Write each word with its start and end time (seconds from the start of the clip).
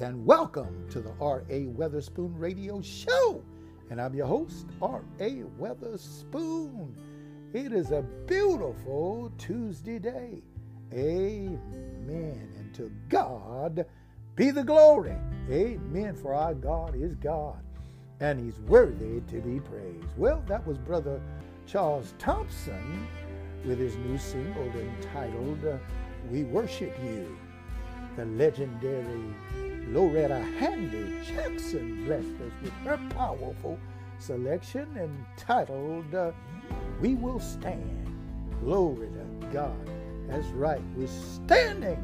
And 0.00 0.24
welcome 0.24 0.88
to 0.88 1.02
the 1.02 1.12
R.A. 1.20 1.66
Weatherspoon 1.66 2.32
Radio 2.38 2.80
Show. 2.80 3.44
And 3.90 4.00
I'm 4.00 4.14
your 4.14 4.26
host, 4.26 4.66
R.A. 4.80 5.42
Weatherspoon. 5.60 6.94
It 7.52 7.72
is 7.74 7.90
a 7.90 8.00
beautiful 8.26 9.30
Tuesday 9.36 9.98
day. 9.98 10.42
Amen. 10.94 12.48
And 12.58 12.74
to 12.76 12.90
God 13.10 13.84
be 14.36 14.50
the 14.50 14.64
glory. 14.64 15.16
Amen. 15.50 16.16
For 16.16 16.32
our 16.32 16.54
God 16.54 16.94
is 16.96 17.14
God 17.16 17.62
and 18.20 18.40
he's 18.40 18.58
worthy 18.60 19.20
to 19.20 19.40
be 19.42 19.60
praised. 19.60 20.16
Well, 20.16 20.42
that 20.46 20.66
was 20.66 20.78
Brother 20.78 21.20
Charles 21.66 22.14
Thompson 22.18 23.06
with 23.66 23.78
his 23.78 23.96
new 23.96 24.16
single 24.16 24.70
entitled 24.70 25.78
We 26.30 26.44
Worship 26.44 26.96
You 27.04 27.36
the 28.16 28.24
legendary 28.24 29.34
Loretta 29.90 30.40
Handy 30.60 31.18
Jackson 31.26 32.04
blessed 32.04 32.40
us 32.40 32.52
with 32.62 32.72
her 32.84 32.96
powerful 33.10 33.76
selection 34.20 34.86
entitled 34.96 36.14
uh, 36.14 36.30
We 37.00 37.16
Will 37.16 37.40
Stand. 37.40 38.06
Glory 38.62 39.08
to 39.08 39.46
God. 39.52 39.90
That's 40.28 40.46
right. 40.48 40.80
We're 40.96 41.08
standing 41.08 41.98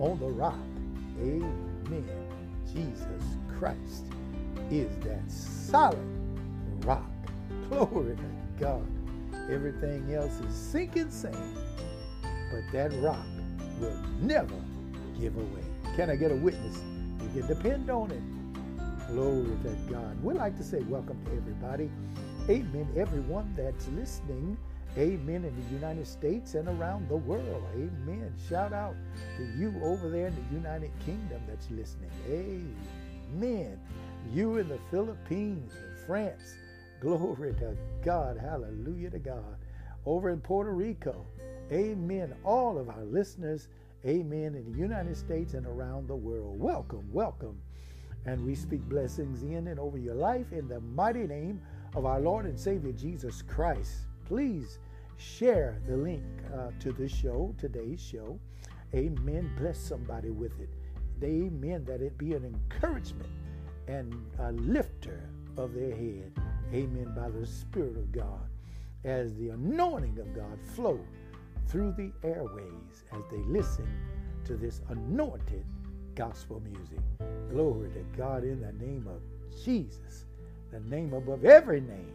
on 0.00 0.18
the 0.18 0.26
rock. 0.26 0.58
Amen. 1.20 2.08
Jesus 2.72 3.22
Christ 3.56 4.06
is 4.72 4.90
that 5.04 5.30
solid 5.30 5.98
rock. 6.80 7.08
Glory 7.68 8.16
to 8.16 8.22
God. 8.58 8.84
Everything 9.48 10.12
else 10.12 10.40
is 10.40 10.54
sinking 10.56 11.12
sand, 11.12 11.56
but 12.50 12.62
that 12.72 12.92
rock 13.00 13.24
will 13.78 13.96
never 14.20 14.60
give 15.20 15.36
away. 15.36 15.64
Can 15.94 16.10
I 16.10 16.16
get 16.16 16.32
a 16.32 16.36
witness? 16.36 16.82
You 17.22 17.40
can 17.40 17.46
depend 17.46 17.90
on 17.90 18.10
it. 18.10 18.22
Glory 19.08 19.56
to 19.62 19.92
God. 19.92 20.22
We'd 20.22 20.36
like 20.36 20.56
to 20.58 20.64
say 20.64 20.80
welcome 20.80 21.22
to 21.24 21.32
everybody. 21.32 21.90
Amen. 22.48 22.88
Everyone 22.96 23.52
that's 23.56 23.88
listening. 23.88 24.56
Amen. 24.96 25.44
In 25.44 25.54
the 25.54 25.74
United 25.74 26.06
States 26.06 26.54
and 26.54 26.68
around 26.68 27.08
the 27.08 27.16
world. 27.16 27.62
Amen. 27.74 28.32
Shout 28.48 28.72
out 28.72 28.94
to 29.36 29.44
you 29.56 29.74
over 29.82 30.08
there 30.08 30.28
in 30.28 30.34
the 30.34 30.54
United 30.54 30.90
Kingdom 31.04 31.40
that's 31.46 31.70
listening. 31.70 32.10
Amen. 32.28 33.78
You 34.32 34.56
in 34.56 34.68
the 34.68 34.78
Philippines, 34.90 35.72
France. 36.06 36.56
Glory 37.00 37.54
to 37.54 37.76
God. 38.04 38.38
Hallelujah 38.38 39.10
to 39.10 39.18
God. 39.18 39.56
Over 40.06 40.30
in 40.30 40.40
Puerto 40.40 40.72
Rico. 40.72 41.26
Amen. 41.70 42.34
All 42.44 42.78
of 42.78 42.88
our 42.88 43.04
listeners. 43.04 43.68
Amen. 44.06 44.54
In 44.54 44.72
the 44.72 44.78
United 44.78 45.16
States 45.16 45.54
and 45.54 45.66
around 45.66 46.06
the 46.06 46.14
world. 46.14 46.60
Welcome, 46.60 47.08
welcome. 47.12 47.60
And 48.26 48.44
we 48.44 48.54
speak 48.54 48.82
blessings 48.82 49.42
in 49.42 49.66
and 49.66 49.80
over 49.80 49.98
your 49.98 50.14
life 50.14 50.52
in 50.52 50.68
the 50.68 50.80
mighty 50.80 51.26
name 51.26 51.60
of 51.96 52.06
our 52.06 52.20
Lord 52.20 52.44
and 52.44 52.58
Savior 52.58 52.92
Jesus 52.92 53.42
Christ. 53.42 54.06
Please 54.24 54.78
share 55.16 55.80
the 55.88 55.96
link 55.96 56.22
uh, 56.54 56.70
to 56.78 56.92
the 56.92 57.08
show, 57.08 57.54
today's 57.58 58.00
show. 58.00 58.38
Amen. 58.94 59.50
Bless 59.58 59.78
somebody 59.80 60.30
with 60.30 60.52
it. 60.60 60.68
Amen. 61.24 61.84
That 61.84 62.00
it 62.00 62.16
be 62.16 62.34
an 62.34 62.44
encouragement 62.44 63.30
and 63.88 64.14
a 64.38 64.52
lifter 64.52 65.28
of 65.56 65.74
their 65.74 65.90
head. 65.90 66.32
Amen. 66.72 67.12
By 67.16 67.30
the 67.30 67.46
Spirit 67.46 67.96
of 67.96 68.12
God. 68.12 68.48
As 69.04 69.34
the 69.34 69.50
anointing 69.50 70.18
of 70.20 70.34
God 70.34 70.58
flow 70.74 71.00
through 71.68 71.92
the 71.92 72.10
airways 72.26 73.04
as 73.12 73.22
they 73.30 73.42
listen 73.46 73.86
to 74.44 74.56
this 74.56 74.80
anointed 74.88 75.64
gospel 76.14 76.60
music. 76.60 76.98
Glory 77.50 77.90
to 77.90 78.04
God 78.16 78.42
in 78.42 78.60
the 78.60 78.72
name 78.72 79.06
of 79.06 79.20
Jesus, 79.64 80.26
the 80.72 80.80
name 80.80 81.12
above 81.12 81.44
every 81.44 81.80
name. 81.80 82.14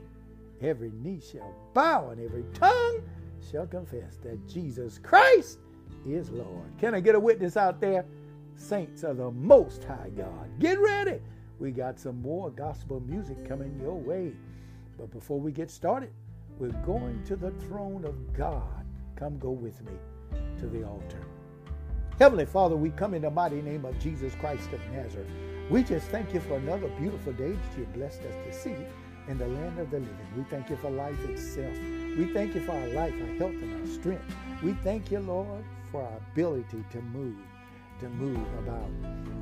Every 0.61 0.91
knee 0.91 1.19
shall 1.19 1.53
bow 1.73 2.09
and 2.09 2.19
every 2.19 2.43
tongue 2.53 3.01
shall 3.51 3.67
confess 3.67 4.17
that 4.23 4.47
Jesus 4.47 4.97
Christ 4.97 5.59
is 6.07 6.29
Lord. 6.29 6.71
Can 6.79 6.95
I 6.95 6.99
get 6.99 7.15
a 7.15 7.19
witness 7.19 7.57
out 7.57 7.79
there? 7.79 8.05
Saints 8.55 9.03
of 9.03 9.17
the 9.17 9.31
Most 9.31 9.83
High 9.83 10.11
God. 10.15 10.49
Get 10.59 10.79
ready. 10.79 11.19
We 11.59 11.71
got 11.71 11.99
some 11.99 12.21
more 12.21 12.49
gospel 12.49 13.01
music 13.01 13.47
coming 13.47 13.79
your 13.79 13.95
way. 13.95 14.33
But 14.97 15.11
before 15.11 15.39
we 15.39 15.51
get 15.51 15.69
started, 15.69 16.11
we're 16.59 16.69
going 16.85 17.23
to 17.25 17.35
the 17.35 17.51
throne 17.51 18.05
of 18.05 18.33
God. 18.33 18.82
Come 19.23 19.39
go 19.39 19.51
with 19.51 19.81
me 19.85 19.93
to 20.59 20.67
the 20.67 20.83
altar. 20.83 21.21
Heavenly 22.19 22.45
Father, 22.45 22.75
we 22.75 22.89
come 22.89 23.13
in 23.13 23.21
the 23.21 23.31
mighty 23.31 23.61
name 23.61 23.85
of 23.85 23.97
Jesus 23.97 24.35
Christ 24.35 24.67
of 24.73 24.81
Nazareth. 24.91 25.29
We 25.69 25.81
just 25.81 26.09
thank 26.09 26.33
you 26.33 26.41
for 26.41 26.57
another 26.57 26.89
beautiful 26.99 27.31
day 27.31 27.53
that 27.53 27.77
you 27.77 27.85
blessed 27.93 28.19
us 28.19 28.35
to 28.45 28.51
see 28.51 28.75
in 29.29 29.37
the 29.37 29.47
land 29.47 29.79
of 29.79 29.91
the 29.91 29.99
living. 29.99 30.27
We 30.35 30.43
thank 30.43 30.69
you 30.69 30.75
for 30.75 30.89
life 30.89 31.17
itself. 31.23 31.73
We 32.17 32.33
thank 32.33 32.53
you 32.53 32.65
for 32.65 32.73
our 32.73 32.87
life, 32.87 33.13
our 33.13 33.35
health, 33.37 33.53
and 33.61 33.79
our 33.79 33.87
strength. 33.87 34.25
We 34.61 34.73
thank 34.83 35.09
you, 35.09 35.21
Lord, 35.21 35.63
for 35.89 36.01
our 36.03 36.17
ability 36.33 36.83
to 36.91 37.01
move, 37.01 37.37
to 38.01 38.09
move 38.09 38.45
about. 38.59 38.91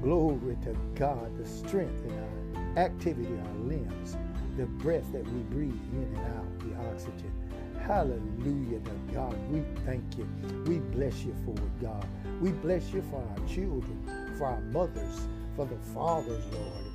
Glory 0.03 0.57
to 0.61 0.75
God, 0.93 1.35
the 1.39 1.47
strength 1.47 2.05
in 2.05 2.19
our 2.19 2.77
activity, 2.77 3.33
our 3.33 3.55
limbs, 3.65 4.15
the 4.57 4.67
breath 4.67 5.11
that 5.11 5.25
we 5.25 5.39
breathe 5.49 5.73
in 5.91 6.03
and 6.03 6.37
out, 6.37 6.59
the 6.59 6.75
oxygen. 6.91 7.40
Hallelujah 7.85 8.79
to 8.79 9.13
God. 9.13 9.35
We 9.51 9.63
thank 9.85 10.17
you. 10.17 10.27
We 10.65 10.79
bless 10.79 11.23
you 11.23 11.35
for 11.43 11.51
it, 11.51 11.81
God. 11.81 12.05
We 12.39 12.51
bless 12.51 12.93
you 12.93 13.03
for 13.09 13.17
our 13.17 13.47
children, 13.47 14.35
for 14.37 14.45
our 14.45 14.61
mothers, 14.61 15.27
for 15.55 15.65
the 15.65 15.77
fathers, 15.93 16.43
Lord. 16.53 16.85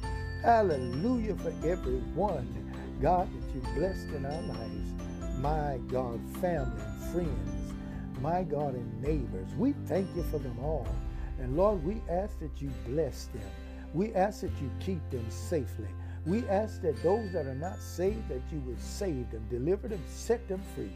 Hallelujah 0.42 1.34
for 1.36 1.52
everyone, 1.66 2.72
God, 3.02 3.28
that 3.32 3.54
you 3.54 3.60
blessed 3.74 4.08
in 4.14 4.24
our 4.24 4.42
lives. 4.42 4.94
My 5.40 5.78
God, 5.88 6.20
family 6.40 6.80
and 6.80 7.12
friends, 7.12 7.74
my 8.20 8.44
God, 8.44 8.74
and 8.74 9.02
neighbors. 9.02 9.48
We 9.58 9.72
thank 9.86 10.14
you 10.16 10.22
for 10.30 10.38
them 10.38 10.58
all. 10.60 10.86
And 11.40 11.56
Lord, 11.56 11.84
we 11.84 12.00
ask 12.08 12.38
that 12.38 12.62
you 12.62 12.70
bless 12.86 13.26
them. 13.26 13.50
We 13.92 14.14
ask 14.14 14.40
that 14.42 14.52
you 14.62 14.70
keep 14.80 15.10
them 15.10 15.26
safely. 15.30 15.88
We 16.26 16.46
ask 16.48 16.82
that 16.82 17.00
those 17.04 17.32
that 17.32 17.46
are 17.46 17.54
not 17.54 17.80
saved, 17.80 18.28
that 18.28 18.42
you 18.50 18.58
would 18.66 18.80
save 18.80 19.30
them, 19.30 19.46
deliver 19.48 19.86
them, 19.86 20.02
set 20.08 20.46
them 20.48 20.60
free 20.74 20.90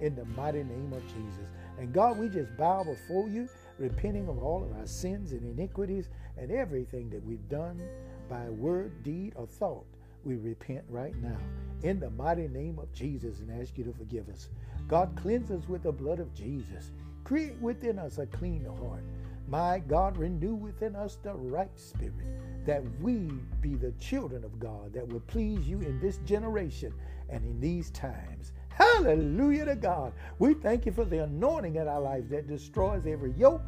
in 0.00 0.14
the 0.14 0.24
mighty 0.26 0.62
name 0.62 0.92
of 0.92 1.02
Jesus. 1.08 1.50
And 1.78 1.92
God, 1.92 2.18
we 2.18 2.28
just 2.28 2.56
bow 2.56 2.84
before 2.84 3.28
you, 3.28 3.48
repenting 3.78 4.28
of 4.28 4.42
all 4.42 4.62
of 4.62 4.78
our 4.78 4.86
sins 4.86 5.32
and 5.32 5.42
iniquities 5.42 6.08
and 6.38 6.52
everything 6.52 7.10
that 7.10 7.24
we've 7.24 7.48
done 7.48 7.82
by 8.28 8.48
word, 8.48 9.02
deed, 9.02 9.32
or 9.34 9.46
thought. 9.46 9.86
We 10.24 10.36
repent 10.36 10.84
right 10.88 11.14
now 11.20 11.38
in 11.82 11.98
the 11.98 12.10
mighty 12.10 12.48
name 12.48 12.78
of 12.78 12.92
Jesus 12.92 13.40
and 13.40 13.60
ask 13.60 13.76
you 13.76 13.84
to 13.84 13.92
forgive 13.92 14.28
us. 14.28 14.48
God, 14.88 15.16
cleanse 15.16 15.50
us 15.50 15.68
with 15.68 15.82
the 15.82 15.92
blood 15.92 16.20
of 16.20 16.32
Jesus. 16.34 16.90
Create 17.24 17.56
within 17.60 17.98
us 17.98 18.18
a 18.18 18.26
clean 18.26 18.64
heart. 18.64 19.02
My 19.48 19.80
God, 19.80 20.16
renew 20.16 20.54
within 20.54 20.96
us 20.96 21.18
the 21.22 21.34
right 21.34 21.70
spirit 21.76 22.26
that 22.66 22.82
we 23.00 23.30
be 23.60 23.76
the 23.76 23.92
children 23.92 24.44
of 24.44 24.58
God 24.60 24.92
that 24.94 25.08
will 25.08 25.20
please 25.20 25.68
you 25.68 25.80
in 25.80 26.00
this 26.00 26.18
generation 26.18 26.92
and 27.30 27.44
in 27.44 27.60
these 27.60 27.90
times. 27.90 28.52
Hallelujah 28.68 29.66
to 29.66 29.76
God. 29.76 30.12
We 30.38 30.54
thank 30.54 30.86
you 30.86 30.92
for 30.92 31.04
the 31.04 31.24
anointing 31.24 31.76
in 31.76 31.88
our 31.88 32.00
lives 32.00 32.30
that 32.30 32.48
destroys 32.48 33.06
every 33.06 33.32
yoke. 33.32 33.62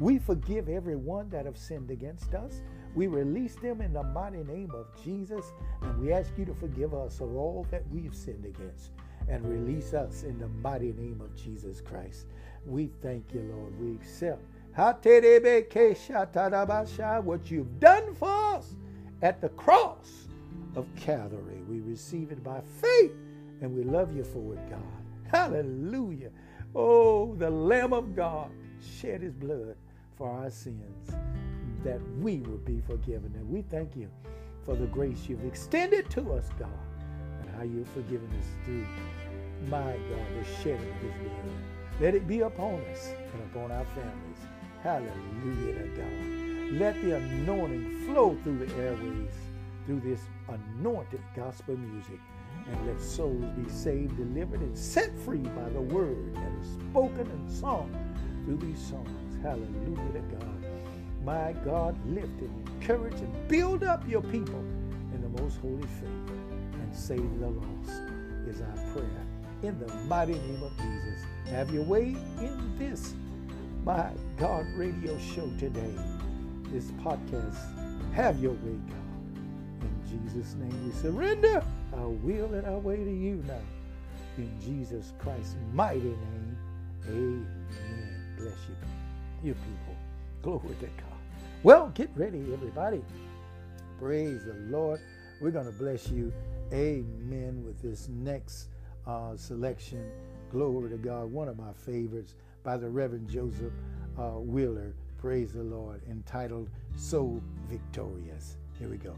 We 0.00 0.18
forgive 0.18 0.68
everyone 0.68 1.30
that 1.30 1.46
have 1.46 1.58
sinned 1.58 1.90
against 1.90 2.34
us. 2.34 2.62
We 2.94 3.06
release 3.08 3.56
them 3.56 3.80
in 3.80 3.92
the 3.94 4.02
mighty 4.02 4.44
name 4.44 4.72
of 4.74 4.86
Jesus, 5.04 5.52
and 5.82 6.00
we 6.00 6.12
ask 6.12 6.32
you 6.38 6.44
to 6.46 6.54
forgive 6.54 6.94
us 6.94 7.20
of 7.20 7.34
all 7.36 7.66
that 7.70 7.84
we've 7.90 8.14
sinned 8.14 8.44
against. 8.46 8.92
and 9.28 9.44
release 9.48 9.94
us 9.94 10.24
in 10.24 10.38
the 10.38 10.48
mighty 10.48 10.92
name 10.92 11.20
of 11.20 11.34
Jesus 11.36 11.80
Christ. 11.80 12.26
We 12.66 12.90
thank 13.02 13.32
you, 13.34 13.42
Lord. 13.54 13.78
We 13.80 13.92
accept 13.94 14.42
what 17.24 17.50
you've 17.50 17.80
done 17.80 18.14
for 18.14 18.28
us 18.28 18.74
at 19.22 19.40
the 19.40 19.48
cross 19.50 20.28
of 20.76 20.86
Calvary. 20.96 21.62
We 21.68 21.80
receive 21.80 22.30
it 22.30 22.42
by 22.42 22.60
faith 22.80 23.12
and 23.60 23.74
we 23.74 23.82
love 23.82 24.14
you 24.16 24.24
for 24.24 24.54
it, 24.54 24.70
God. 24.70 24.82
Hallelujah. 25.30 26.30
Oh, 26.74 27.34
the 27.34 27.50
Lamb 27.50 27.92
of 27.92 28.14
God 28.14 28.50
shed 28.98 29.22
his 29.22 29.34
blood 29.34 29.76
for 30.16 30.30
our 30.30 30.50
sins 30.50 31.10
that 31.84 32.00
we 32.20 32.38
would 32.38 32.64
be 32.64 32.80
forgiven. 32.80 33.32
And 33.34 33.48
we 33.48 33.62
thank 33.62 33.96
you 33.96 34.08
for 34.64 34.76
the 34.76 34.86
grace 34.86 35.28
you've 35.28 35.44
extended 35.44 36.10
to 36.10 36.32
us, 36.32 36.48
God, 36.58 36.68
and 37.40 37.50
how 37.56 37.62
you've 37.62 37.88
forgiven 37.88 38.28
us 38.38 38.46
through, 38.64 38.86
my 39.68 39.80
God, 39.80 40.26
the 40.38 40.44
shedding 40.62 40.90
of 40.90 41.00
his 41.00 41.12
blood. 41.22 42.00
Let 42.00 42.14
it 42.14 42.26
be 42.26 42.40
upon 42.40 42.80
us 42.92 43.12
and 43.32 43.42
upon 43.50 43.72
our 43.72 43.84
families. 43.86 44.38
Hallelujah 44.82 45.74
to 45.74 45.88
God. 45.96 46.72
Let 46.80 47.00
the 47.02 47.16
anointing 47.16 48.06
flow 48.06 48.36
through 48.42 48.64
the 48.64 48.74
airways, 48.76 49.34
through 49.86 50.00
this 50.00 50.20
anointed 50.48 51.20
gospel 51.36 51.76
music, 51.76 52.18
and 52.70 52.86
let 52.86 53.00
souls 53.00 53.44
be 53.56 53.68
saved, 53.68 54.16
delivered, 54.16 54.60
and 54.60 54.76
set 54.76 55.10
free 55.18 55.38
by 55.38 55.68
the 55.70 55.80
word 55.80 56.34
that 56.34 56.52
is 56.60 56.72
spoken 56.90 57.26
and 57.26 57.50
sung 57.50 57.90
through 58.44 58.58
these 58.58 58.78
songs. 58.78 59.42
Hallelujah 59.42 60.12
to 60.14 60.36
God. 60.36 60.64
My 61.24 61.52
God, 61.64 61.98
lift 62.06 62.40
and 62.40 62.68
encourage 62.68 63.14
and 63.14 63.48
build 63.48 63.82
up 63.82 64.08
your 64.08 64.22
people 64.22 64.60
in 65.12 65.20
the 65.20 65.42
most 65.42 65.58
holy 65.60 65.82
faith 65.82 66.30
and 66.90 66.96
save 66.96 67.38
the 67.38 67.48
lost 67.48 68.02
is 68.48 68.60
our 68.60 68.92
prayer. 68.92 69.26
In 69.62 69.78
the 69.78 69.92
mighty 70.04 70.32
name 70.32 70.62
of 70.62 70.74
Jesus, 70.78 71.22
have 71.50 71.72
your 71.72 71.84
way 71.84 72.16
in 72.40 72.74
this, 72.78 73.14
my 73.84 74.10
God, 74.36 74.66
radio 74.76 75.18
show 75.18 75.50
today. 75.58 75.94
This 76.64 76.90
podcast, 77.02 77.56
have 78.12 78.38
your 78.40 78.52
way, 78.52 78.78
God. 78.88 79.82
In 79.82 80.00
Jesus' 80.08 80.54
name, 80.54 80.86
we 80.86 80.92
surrender 80.92 81.62
our 81.94 82.08
will 82.08 82.52
and 82.54 82.66
our 82.66 82.78
way 82.78 82.96
to 82.96 83.10
you 83.10 83.42
now. 83.46 83.54
In 84.36 84.52
Jesus 84.60 85.12
Christ's 85.18 85.56
mighty 85.72 86.00
name, 86.00 86.58
amen. 87.08 88.34
Bless 88.36 88.54
you, 88.68 88.76
you 89.42 89.54
people. 89.54 89.96
Glory 90.42 90.76
to 90.80 90.86
God. 90.86 91.18
Well, 91.62 91.90
get 91.94 92.10
ready, 92.14 92.52
everybody. 92.52 93.02
Praise 93.98 94.44
the 94.44 94.54
Lord. 94.54 95.00
We're 95.40 95.50
going 95.50 95.66
to 95.66 95.72
bless 95.72 96.08
you, 96.10 96.32
amen, 96.72 97.62
with 97.64 97.80
this 97.82 98.08
next 98.08 98.68
uh, 99.06 99.36
selection. 99.36 100.10
Glory 100.52 100.90
to 100.90 100.96
God. 100.96 101.32
One 101.32 101.48
of 101.48 101.58
my 101.58 101.72
favorites 101.72 102.34
by 102.62 102.76
the 102.76 102.88
Reverend 102.88 103.28
Joseph 103.28 103.72
uh, 104.18 104.38
Wheeler. 104.38 104.94
Praise 105.18 105.52
the 105.52 105.62
Lord. 105.62 106.02
Entitled 106.08 106.68
So 106.96 107.40
Victorious. 107.68 108.56
Here 108.78 108.88
we 108.88 108.96
go. 108.96 109.14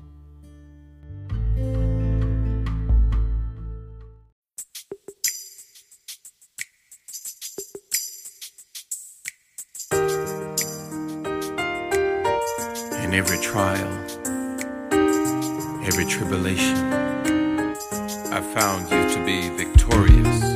In 13.02 13.14
every 13.14 13.38
trial, 13.38 13.88
every 15.84 16.06
tribulation, 16.06 16.76
I 18.32 18.40
found 18.40 18.90
you 18.90 19.14
to 19.14 19.24
be 19.24 19.48
victorious. 19.50 20.51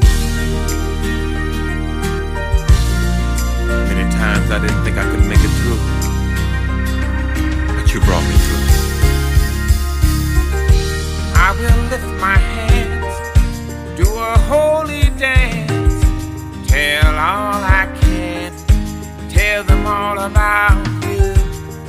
Times 4.19 4.51
I 4.51 4.59
didn't 4.59 4.83
think 4.85 4.97
I 4.97 5.05
could 5.11 5.25
make 5.27 5.43
it 5.49 5.53
through, 5.59 5.81
but 7.77 7.93
you 7.93 8.01
brought 8.01 8.25
me 8.31 8.37
through. 8.45 8.67
I 11.47 11.49
will 11.59 11.83
lift 11.93 12.11
my 12.21 12.39
hands, 12.39 13.15
do 13.97 14.07
a 14.33 14.39
holy 14.51 15.11
dance, 15.19 15.97
tell 16.69 17.15
all 17.15 17.61
I 17.81 17.85
can, 18.01 18.53
tell 19.29 19.65
them 19.65 19.87
all 19.87 20.19
about 20.19 20.87
you. 21.05 21.35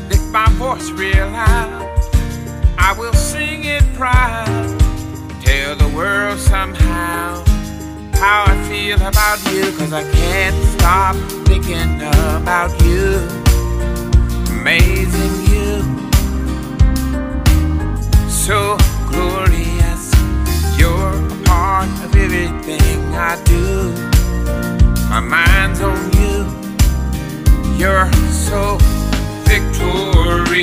Lift 0.10 0.28
my 0.32 0.50
voice 0.64 0.90
real 0.92 1.28
loud, 1.30 1.90
I 2.78 2.94
will 2.98 3.14
sing 3.14 3.64
it 3.64 3.84
proud, 3.94 4.80
tell 5.42 5.76
the 5.76 5.92
world 5.96 6.40
somehow 6.40 7.47
how 8.20 8.46
I 8.48 8.56
feel 8.70 9.02
about 9.02 9.40
you, 9.52 9.72
cause 9.78 9.94
I 9.94 10.04
can't 10.12 10.56
stop 10.80 11.16
thinking 11.48 12.02
about 12.02 12.72
you, 12.84 13.20
amazing 14.52 15.46
you 15.52 15.98
so 18.48 18.78
glorious. 19.08 20.14
You're 20.78 21.12
a 21.12 21.44
part 21.44 21.90
of 22.06 22.16
everything 22.16 23.14
I 23.14 23.36
do. 23.44 23.92
My 25.10 25.20
mind's 25.20 25.82
on 25.82 26.12
you. 26.14 26.46
You're 27.78 28.10
so 28.32 28.78
victorious. 29.44 30.58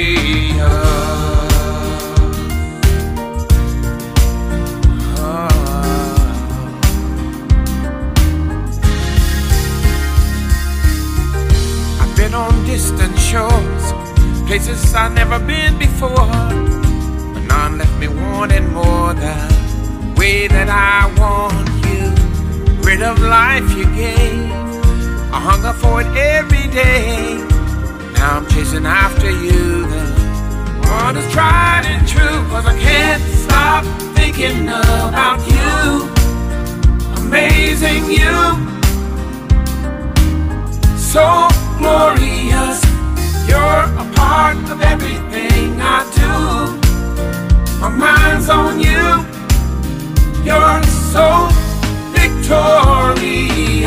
On 12.34 12.64
distant 12.66 13.16
shores, 13.16 13.92
places 14.46 14.92
I've 14.92 15.12
never 15.12 15.38
been 15.38 15.78
before. 15.78 16.10
But 17.32 17.44
none 17.46 17.78
left 17.78 17.96
me 18.00 18.08
wanting 18.08 18.72
more 18.72 19.14
the 19.14 19.34
way 20.16 20.48
that 20.48 20.68
I 20.68 21.06
want 21.20 21.68
you. 21.86 22.10
Rid 22.82 23.02
of 23.02 23.20
life 23.20 23.70
you 23.76 23.84
gave, 23.94 24.50
I 25.32 25.38
hunger 25.48 25.74
for 25.74 26.00
it 26.00 26.08
every 26.16 26.66
day. 26.72 27.36
Now 28.14 28.38
I'm 28.38 28.46
chasing 28.48 28.84
after 28.84 29.30
you, 29.30 29.86
the 29.86 30.88
one 30.90 31.16
is 31.16 31.32
tried 31.32 31.84
and 31.86 32.06
true. 32.08 32.38
Cause 32.50 32.66
I 32.66 32.76
can't 32.80 33.22
stop 33.22 33.84
thinking 34.16 34.66
about 34.66 35.40
you, 35.54 36.10
amazing 37.16 38.10
you 38.10 38.74
so 41.14 41.63
glorious. 41.78 42.80
You're 43.48 43.84
a 44.02 44.06
part 44.14 44.56
of 44.70 44.80
everything 44.80 45.80
I 45.80 46.04
do. 46.18 46.32
My 47.80 47.88
mind's 47.88 48.48
on 48.48 48.80
you. 48.80 49.24
You're 50.44 50.82
so 51.12 51.48
victorious. 52.12 53.84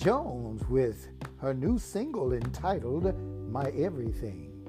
Jones 0.00 0.66
with 0.70 1.08
her 1.42 1.52
new 1.52 1.78
single 1.78 2.32
entitled 2.32 3.14
My 3.52 3.64
Everything. 3.76 4.66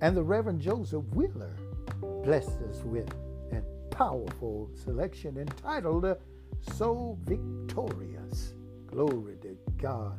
And 0.00 0.16
the 0.16 0.24
Reverend 0.24 0.60
Joseph 0.60 1.04
Wheeler 1.14 1.56
blessed 2.00 2.58
us 2.68 2.82
with 2.82 3.08
a 3.52 3.62
powerful 3.90 4.68
selection 4.74 5.36
entitled 5.36 6.16
So 6.74 7.16
Victorious. 7.22 8.54
Glory 8.88 9.36
to 9.42 9.56
God. 9.78 10.18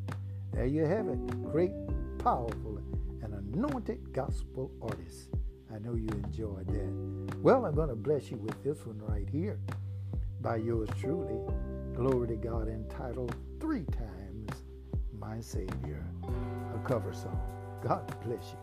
There 0.54 0.66
you 0.66 0.86
have 0.86 1.10
it. 1.10 1.44
Great, 1.52 1.74
powerful, 2.18 2.80
and 3.22 3.34
anointed 3.34 4.14
gospel 4.14 4.72
artist. 4.82 5.30
I 5.76 5.80
know 5.80 5.96
you 5.96 6.08
enjoyed 6.24 6.68
that. 6.68 7.36
Well, 7.40 7.66
I'm 7.66 7.76
going 7.76 7.90
to 7.90 7.96
bless 7.96 8.32
you 8.32 8.38
with 8.38 8.64
this 8.64 8.86
one 8.86 9.00
right 9.00 9.28
here 9.28 9.60
by 10.40 10.56
yours 10.56 10.88
truly. 10.98 11.38
Glory 11.94 12.30
to 12.30 12.36
God, 12.38 12.70
entitled 12.70 13.36
Three 13.60 13.84
Times 13.86 14.17
My 15.30 15.42
Savior. 15.42 16.06
A 16.74 16.80
cover 16.88 17.14
song. 17.14 17.38
God 17.84 18.02
bless 18.24 18.54
you. 18.54 18.60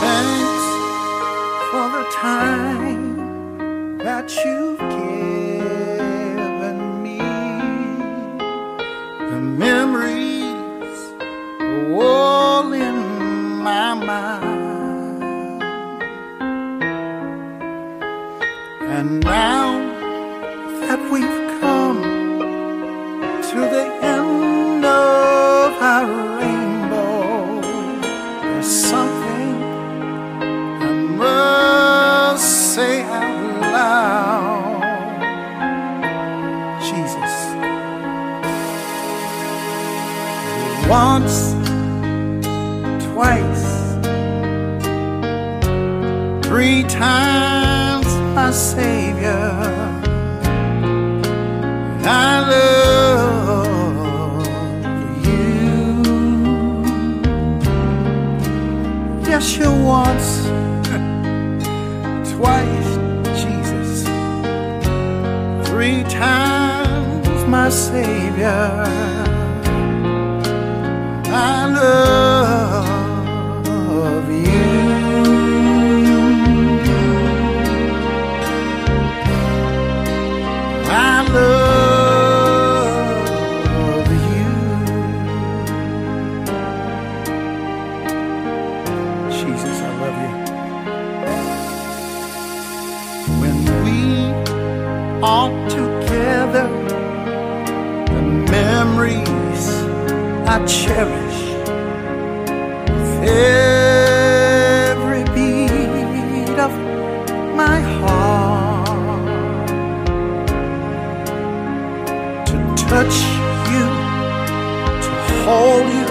Thanks 0.00 0.66
for 1.70 1.86
the 1.96 2.04
time 2.12 3.98
that 3.98 4.30
you've 4.44 4.85
Now 19.06 19.65
Yes, 59.38 59.58
you 59.58 59.70
once, 59.70 60.46
twice, 62.32 62.90
Jesus, 63.42 64.04
three 65.68 66.02
times, 66.04 67.44
my 67.44 67.68
Savior. 67.68 68.82
I 71.26 71.66
love 71.66 72.35
I 100.48 100.64
cherish 100.64 101.38
every 103.26 105.24
beat 105.34 106.58
of 106.66 106.72
my 107.56 107.80
heart 107.98 109.66
to 112.46 112.56
touch 112.86 113.16
you, 113.72 113.86
to 115.04 115.10
hold 115.42 115.86
you, 115.98 116.08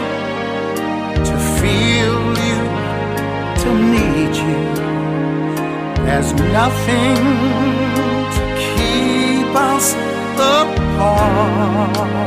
to 1.30 1.36
feel 1.58 2.20
you, 2.48 2.62
to 3.62 3.70
need 3.94 4.34
you. 4.36 4.64
There's 6.06 6.32
nothing 6.34 7.20
to 8.36 8.44
keep 8.60 9.50
us 9.56 9.88
apart. 10.36 12.25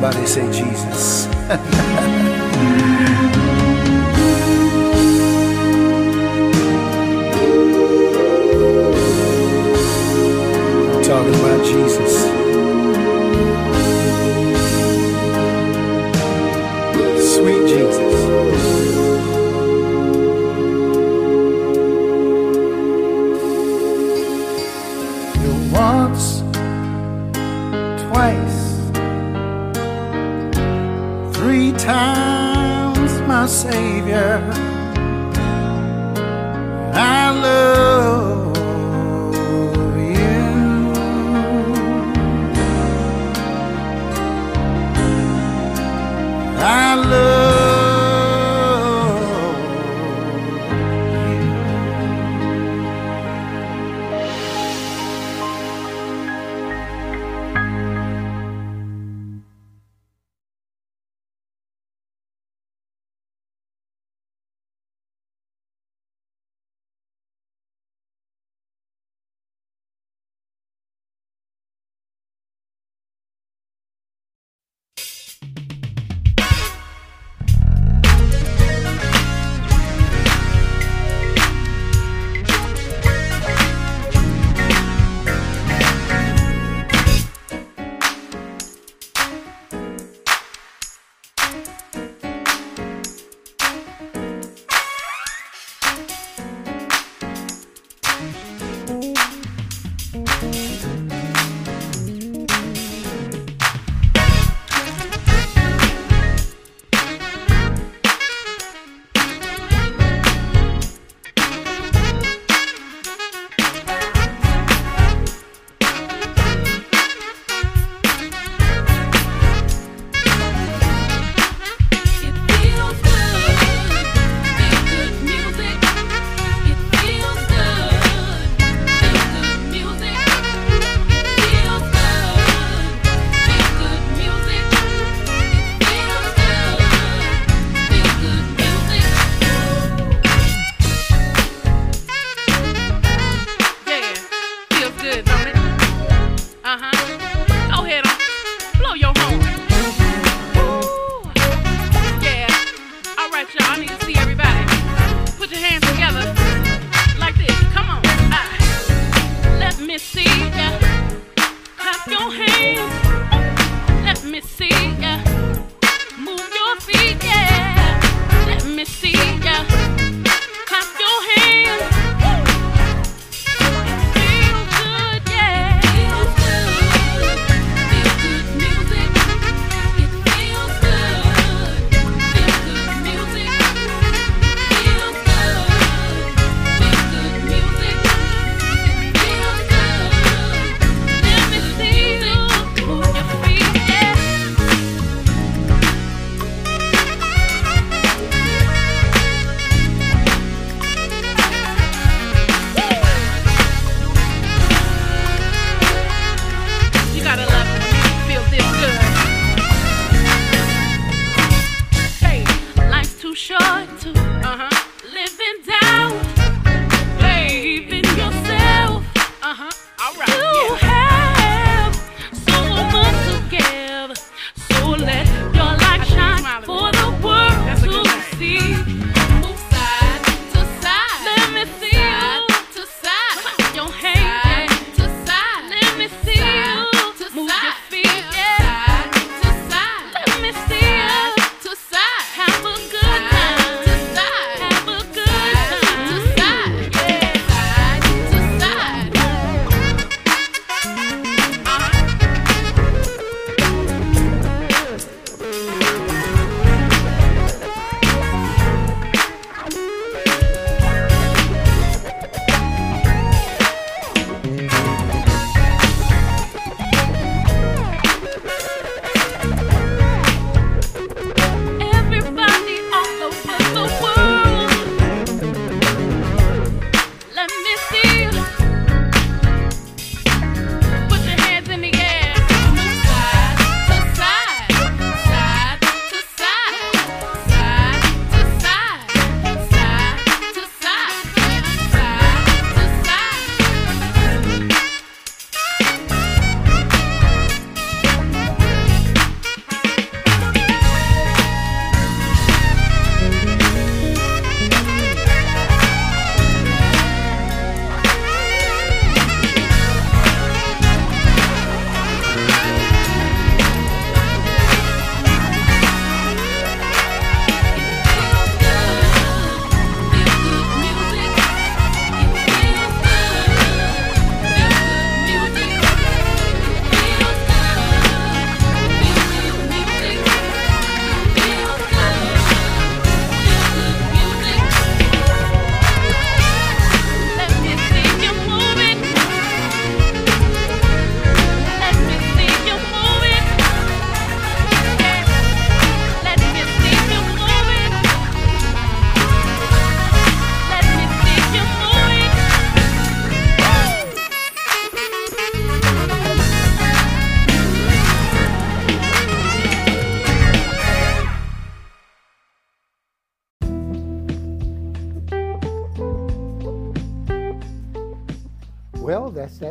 Somebody 0.00 0.26
say 0.26 0.50
Jesus. 0.50 1.26
Talking 11.06 11.34
about 11.34 11.66
Jesus. 11.66 12.19
Savior. 33.46 34.69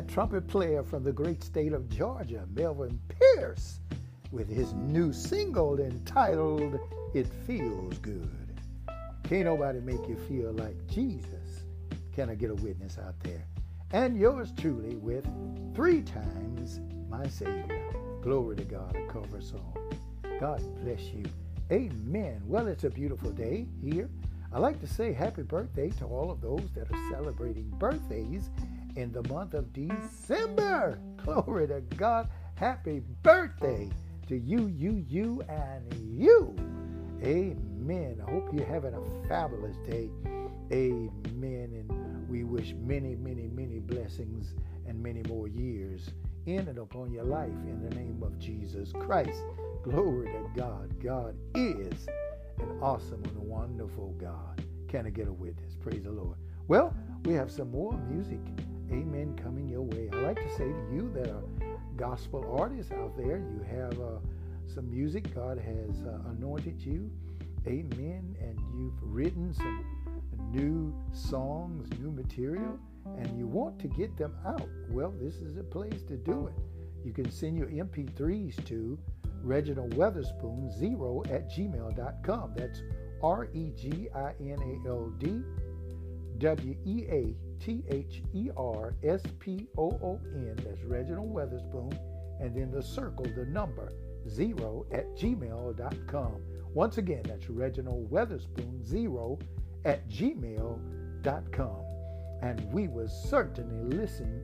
Trumpet 0.09 0.47
player 0.47 0.81
from 0.81 1.03
the 1.03 1.11
great 1.11 1.43
state 1.43 1.71
of 1.71 1.87
Georgia, 1.87 2.43
Melvin 2.55 2.99
Pierce, 3.09 3.79
with 4.31 4.49
his 4.49 4.73
new 4.73 5.13
single 5.13 5.79
entitled 5.79 6.79
It 7.13 7.27
Feels 7.45 7.99
Good. 7.99 8.59
Can't 9.23 9.45
nobody 9.45 9.79
make 9.79 10.07
you 10.07 10.17
feel 10.27 10.51
like 10.53 10.75
Jesus. 10.87 11.63
Can 12.15 12.27
I 12.27 12.35
get 12.35 12.49
a 12.49 12.55
witness 12.55 12.97
out 12.97 13.19
there? 13.19 13.45
And 13.91 14.19
yours 14.19 14.51
truly 14.57 14.95
with 14.95 15.25
Three 15.75 16.01
Times 16.01 16.79
My 17.07 17.27
Savior. 17.27 17.91
Glory 18.23 18.55
to 18.55 18.63
God, 18.63 18.95
a 18.95 19.05
cover 19.11 19.41
song. 19.41 19.75
God 20.39 20.63
bless 20.83 21.01
you. 21.01 21.23
Amen. 21.71 22.41
Well, 22.47 22.67
it's 22.67 22.83
a 22.83 22.89
beautiful 22.89 23.29
day 23.29 23.67
here. 23.83 24.09
I'd 24.51 24.59
like 24.59 24.79
to 24.81 24.87
say 24.87 25.13
happy 25.13 25.43
birthday 25.43 25.91
to 25.91 26.05
all 26.05 26.31
of 26.31 26.41
those 26.41 26.67
that 26.73 26.91
are 26.91 27.11
celebrating 27.11 27.69
birthdays 27.77 28.49
in 28.95 29.11
the 29.11 29.27
month 29.27 29.53
of 29.53 29.71
December. 29.73 30.99
Glory 31.23 31.67
to 31.67 31.81
God. 31.95 32.29
Happy 32.55 33.01
birthday 33.23 33.89
to 34.27 34.37
you, 34.37 34.67
you, 34.67 35.03
you, 35.07 35.41
and 35.49 35.93
you. 36.17 36.55
Amen. 37.23 38.21
I 38.25 38.31
hope 38.31 38.49
you're 38.53 38.65
having 38.65 38.93
a 38.93 39.27
fabulous 39.27 39.77
day. 39.89 40.09
Amen. 40.71 41.71
And 41.73 42.29
we 42.29 42.43
wish 42.43 42.73
many, 42.79 43.15
many, 43.15 43.47
many 43.47 43.79
blessings 43.79 44.53
and 44.87 45.01
many 45.01 45.23
more 45.23 45.47
years 45.47 46.09
in 46.45 46.67
and 46.67 46.77
upon 46.77 47.11
your 47.11 47.23
life 47.23 47.49
in 47.49 47.81
the 47.87 47.95
name 47.95 48.21
of 48.23 48.37
Jesus 48.39 48.91
Christ. 48.91 49.41
Glory 49.83 50.27
to 50.27 50.49
God. 50.55 51.01
God 51.03 51.35
is 51.55 52.07
an 52.59 52.77
awesome 52.81 53.23
and 53.23 53.37
wonderful 53.37 54.13
God. 54.19 54.63
Can 54.87 55.05
I 55.05 55.09
get 55.09 55.27
a 55.27 55.33
witness? 55.33 55.75
Praise 55.79 56.03
the 56.03 56.11
Lord. 56.11 56.37
Well, 56.67 56.93
we 57.25 57.33
have 57.33 57.51
some 57.51 57.71
more 57.71 57.93
music. 58.09 58.39
Amen. 58.91 59.39
Coming 59.41 59.67
your 59.67 59.83
way. 59.83 60.09
I 60.11 60.15
like 60.17 60.37
to 60.37 60.49
say 60.55 60.65
to 60.65 60.87
you 60.91 61.11
that 61.15 61.29
are 61.29 61.43
gospel 61.95 62.55
artists 62.59 62.91
out 62.91 63.15
there, 63.15 63.37
you 63.37 63.63
have 63.69 63.99
uh, 63.99 64.19
some 64.73 64.89
music. 64.89 65.33
God 65.35 65.59
has 65.59 66.03
uh, 66.05 66.29
anointed 66.31 66.81
you. 66.81 67.11
Amen. 67.67 68.35
And 68.41 68.59
you've 68.75 69.01
written 69.01 69.53
some 69.53 69.85
new 70.51 70.95
songs, 71.11 71.87
new 71.99 72.11
material, 72.11 72.79
and 73.17 73.37
you 73.37 73.45
want 73.45 73.79
to 73.79 73.87
get 73.87 74.17
them 74.17 74.33
out. 74.45 74.67
Well, 74.89 75.13
this 75.21 75.35
is 75.35 75.57
a 75.57 75.63
place 75.63 76.01
to 76.07 76.17
do 76.17 76.47
it. 76.47 76.53
You 77.05 77.13
can 77.13 77.29
send 77.29 77.57
your 77.57 77.67
MP3s 77.67 78.65
to 78.65 78.97
Reginald 79.43 79.95
Weatherspoon 79.95 80.71
zero 80.77 81.23
at 81.29 81.49
gmail.com. 81.49 82.53
That's 82.55 82.81
R 83.21 83.47
E 83.53 83.71
G 83.75 84.07
I 84.15 84.33
N 84.39 84.57
A 84.61 84.89
L 84.89 85.13
D 85.17 85.41
W 86.39 86.75
E 86.85 87.05
A 87.09 87.35
T 87.59 87.83
H 87.89 88.23
E 88.33 88.49
R 88.55 88.93
S 89.03 89.21
P 89.39 89.67
O 89.77 89.89
O 90.01 90.19
N. 90.33 90.57
That's 90.63 90.81
Reginald 90.83 91.33
Weatherspoon. 91.33 91.97
And 92.39 92.55
then 92.55 92.71
the 92.71 92.81
circle, 92.81 93.25
the 93.35 93.45
number 93.45 93.91
zero 94.27 94.85
at 94.91 95.15
gmail.com. 95.17 96.35
Once 96.73 96.97
again, 96.97 97.23
that's 97.25 97.49
Reginald 97.49 98.09
Weatherspoon 98.09 98.85
zero 98.85 99.39
at 99.85 100.07
gmail.com. 100.09 101.85
And 102.41 102.71
we 102.71 102.87
will 102.87 103.09
certainly 103.09 103.97
listen 103.97 104.41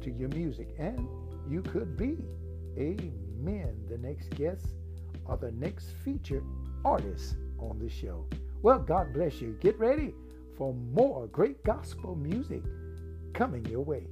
to 0.00 0.10
your 0.10 0.28
music. 0.30 0.74
And 0.78 1.06
you 1.48 1.62
could 1.62 1.96
be, 1.96 2.18
amen, 2.76 3.76
the 3.88 3.98
next 3.98 4.30
guest 4.30 4.66
or 5.26 5.36
the 5.36 5.52
next 5.52 5.92
featured 6.04 6.44
artist 6.84 7.36
on 7.58 7.78
the 7.78 7.88
show. 7.88 8.26
Well, 8.62 8.80
God 8.80 9.12
bless 9.12 9.40
you. 9.40 9.56
Get 9.60 9.78
ready 9.78 10.14
for 10.56 10.72
more 10.72 11.26
great 11.26 11.62
gospel 11.64 12.16
music 12.16 12.62
coming 13.34 13.64
your 13.66 13.84
way. 13.84 14.08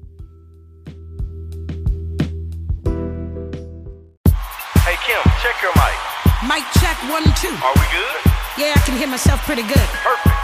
Hey 4.84 4.96
Kim, 5.08 5.22
check 5.40 5.56
your 5.64 5.72
mic. 5.80 5.96
Mic 6.44 6.64
check 6.76 7.00
one, 7.08 7.24
two. 7.40 7.48
Are 7.64 7.72
we 7.80 7.86
good? 7.88 8.20
Yeah, 8.60 8.76
I 8.76 8.80
can 8.84 8.98
hear 8.98 9.08
myself 9.08 9.40
pretty 9.48 9.64
good. 9.64 9.88
Perfect. 10.04 10.36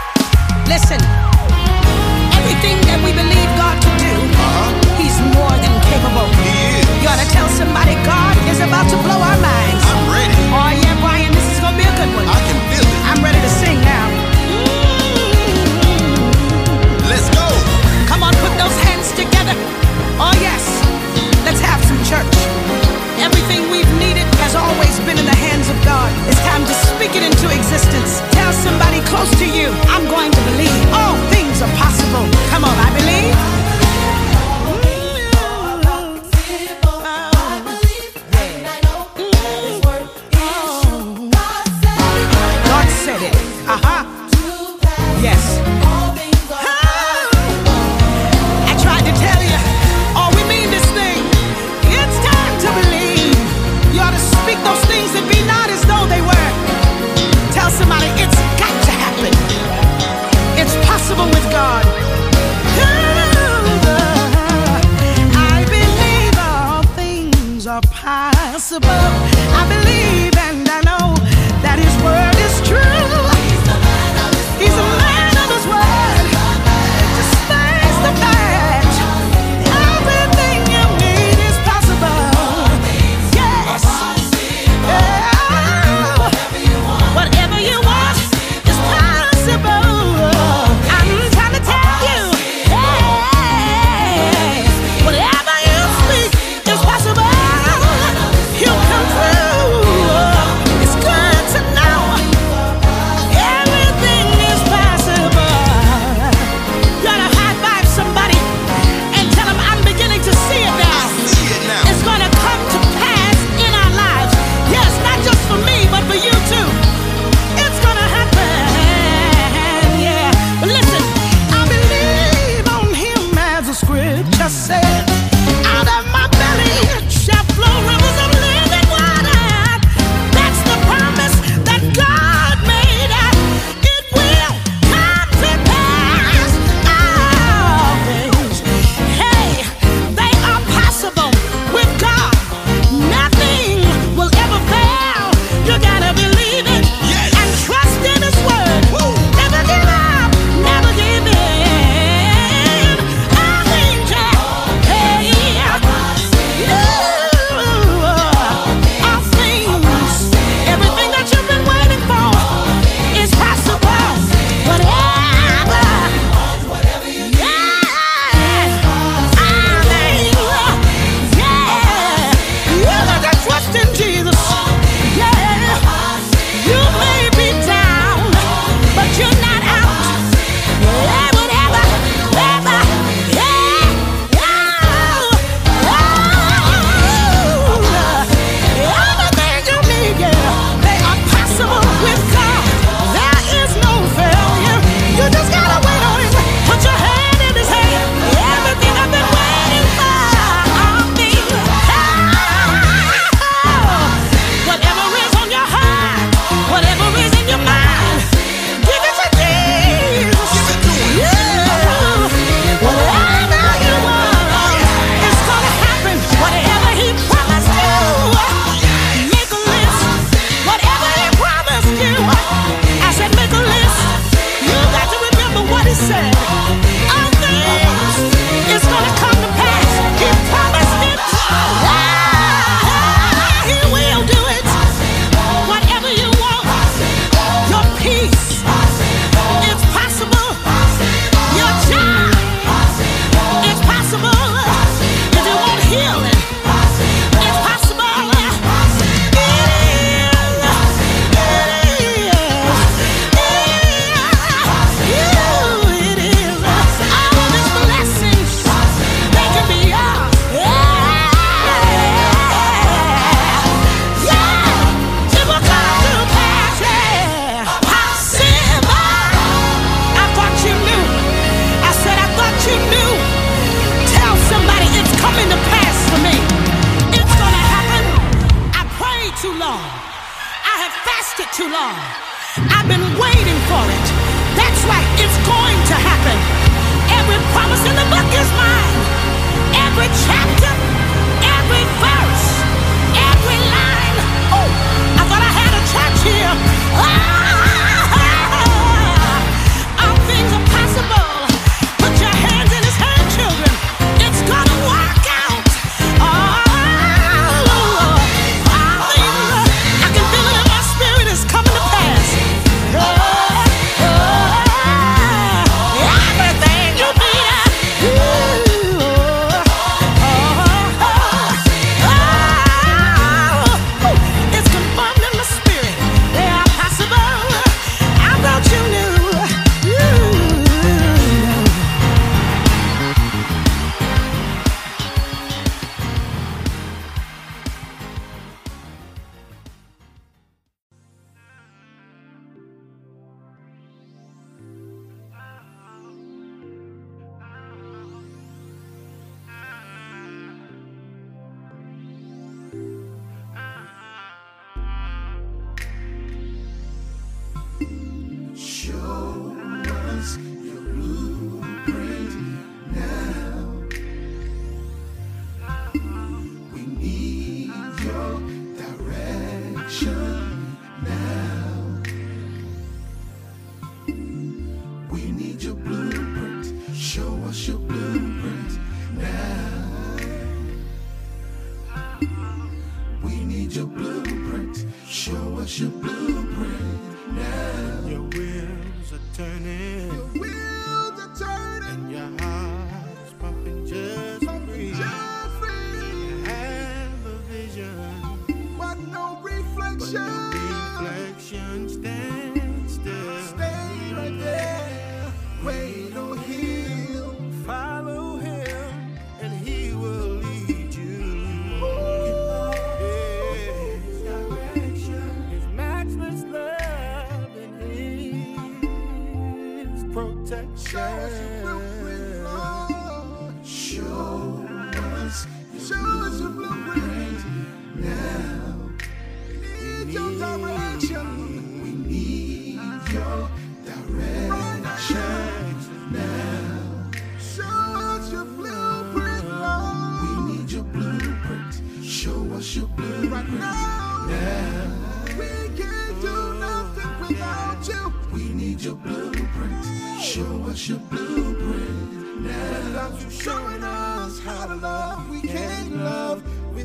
Listen, 0.65 0.97
everything 2.33 2.81
that 2.89 2.97
we 3.05 3.13
believe 3.13 3.49
God 3.61 3.77
to 3.77 3.91
do, 4.01 4.13
He's 4.97 5.13
more 5.37 5.53
than 5.61 5.73
capable. 5.85 6.25
Uh-huh. 6.25 6.41
He 6.41 6.81
is. 6.81 6.85
You 7.05 7.13
ought 7.13 7.21
to 7.21 7.29
tell 7.29 7.47
somebody 7.53 7.93
God 8.01 8.33
is 8.49 8.57
about 8.57 8.89
to 8.89 8.97
blow 9.05 9.21
our 9.21 9.37
minds. 9.37 9.83
I'm 9.85 10.09
ready. 10.09 10.33
Oh, 10.49 10.71
yeah, 10.81 10.97
Brian, 10.97 11.29
this 11.29 11.45
is 11.53 11.59
going 11.61 11.77
to 11.77 11.79
be 11.79 11.85
a 11.85 11.93
good 11.93 12.09
one. 12.17 12.50
Everything 23.51 23.69
we've 23.69 23.99
needed 23.99 24.23
has 24.39 24.55
always 24.55 24.97
been 25.01 25.19
in 25.19 25.25
the 25.25 25.35
hands 25.35 25.67
of 25.67 25.75
God. 25.83 26.07
It's 26.29 26.39
time 26.47 26.63
to 26.63 26.73
speak 26.87 27.17
it 27.19 27.23
into 27.23 27.51
existence. 27.51 28.21
Tell 28.31 28.53
somebody 28.53 29.01
close 29.11 29.29
to 29.39 29.45
you, 29.45 29.75
I'm 29.91 30.07
going 30.07 30.31
to 30.31 30.41
believe 30.55 30.71
all 30.95 31.17
things 31.27 31.61
are 31.61 31.73
possible. 31.75 32.23
Come 32.47 32.63
on, 32.63 32.77
I 32.79 32.89
believe. 32.95 33.60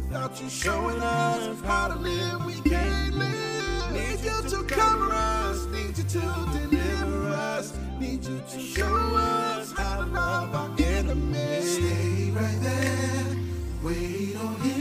Without 0.08 0.40
you 0.40 0.48
showing 0.48 1.00
us 1.02 1.60
how 1.62 1.88
to 1.88 1.96
live, 1.96 2.44
we 2.46 2.54
can't 2.60 3.16
live. 3.16 3.92
Need 3.92 4.20
you 4.20 4.50
to 4.50 4.62
cover 4.64 5.12
us, 5.12 5.66
need 5.66 5.98
you 5.98 6.04
to 6.04 6.20
deliver 6.20 7.28
us, 7.30 7.76
need 7.98 8.24
you 8.24 8.40
to 8.48 8.60
show 8.60 8.94
us 9.16 9.72
how 9.72 10.04
to 10.04 10.06
love 10.06 10.54
our 10.54 10.70
enemies. 10.86 11.76
Stay 11.76 12.30
right 12.30 12.58
there, 12.60 13.36
wait 13.82 14.36
on 14.36 14.54
him. 14.60 14.75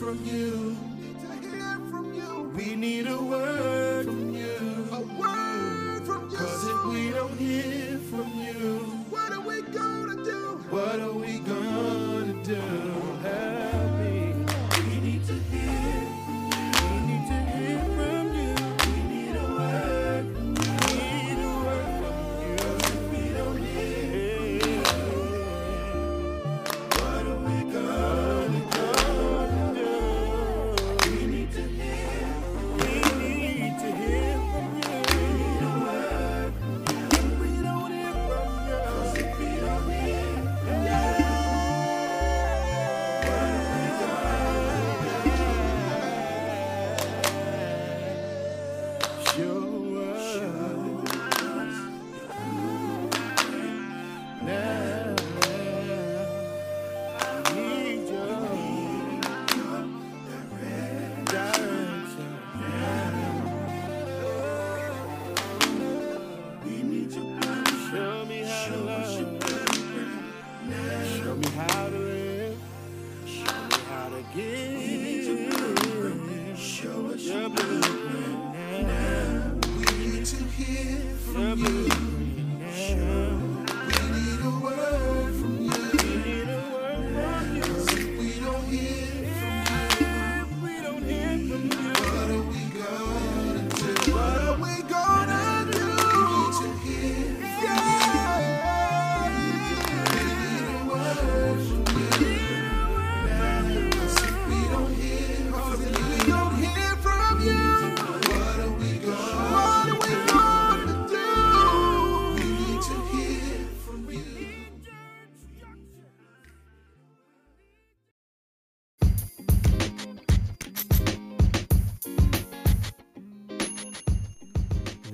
from 0.00 0.18
you. 0.24 0.59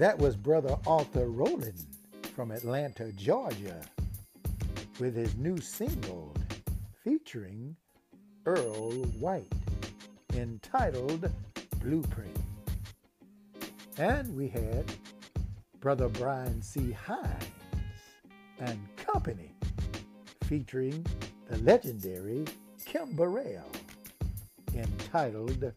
That 0.06 0.20
was 0.20 0.36
Brother 0.36 0.78
Arthur 0.86 1.26
Rowland 1.26 1.84
from 2.36 2.52
Atlanta, 2.52 3.10
Georgia, 3.16 3.82
with 5.00 5.16
his 5.16 5.34
new 5.34 5.58
single 5.58 6.32
featuring 7.02 7.74
Earl 8.46 8.92
White 9.18 9.52
entitled 10.34 11.28
Blueprint. 11.80 12.38
And 13.98 14.36
we 14.36 14.46
had 14.46 14.84
Brother 15.80 16.08
Brian 16.08 16.62
C. 16.62 16.92
Hines 16.92 17.42
and 18.60 18.78
Company 18.96 19.56
featuring 20.44 21.04
the 21.50 21.58
legendary 21.58 22.44
Kim 22.84 23.16
Burrell 23.16 23.72
entitled 24.72 25.72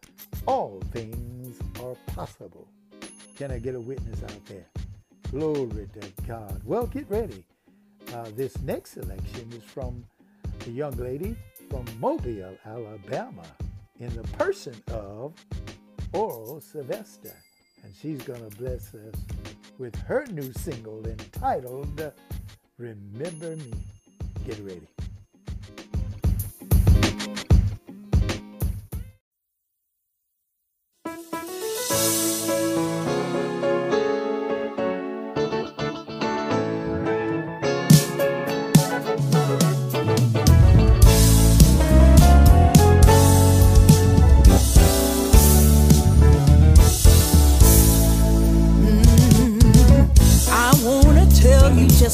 All 0.46 0.84
Things 0.92 1.58
Are 1.82 1.96
Possible. 2.14 2.68
Can 3.40 3.52
I 3.52 3.60
get 3.60 3.74
a 3.74 3.80
witness 3.80 4.22
out 4.22 4.46
there? 4.48 4.66
Glory 5.32 5.88
to 5.94 6.24
God. 6.28 6.62
Well, 6.66 6.88
get 6.88 7.10
ready. 7.10 7.46
Uh, 8.14 8.26
this 8.36 8.60
next 8.64 8.92
selection 8.92 9.50
is 9.54 9.64
from 9.64 10.04
a 10.68 10.70
young 10.70 10.92
lady 10.98 11.38
from 11.70 11.86
Mobile, 12.02 12.58
Alabama, 12.66 13.46
in 14.02 14.14
the 14.14 14.24
person 14.38 14.76
of 14.92 15.36
Oral 16.12 16.60
Sylvester. 16.60 17.34
And 17.86 17.94
she's 17.96 18.22
going 18.24 18.42
to 18.42 18.58
bless 18.58 18.94
us 18.94 19.16
with 19.78 19.96
her 20.02 20.26
new 20.32 20.52
single 20.52 21.08
entitled 21.08 22.12
Remember 22.78 23.56
Me. 23.56 23.72
Get 24.46 24.60
ready. 24.66 24.90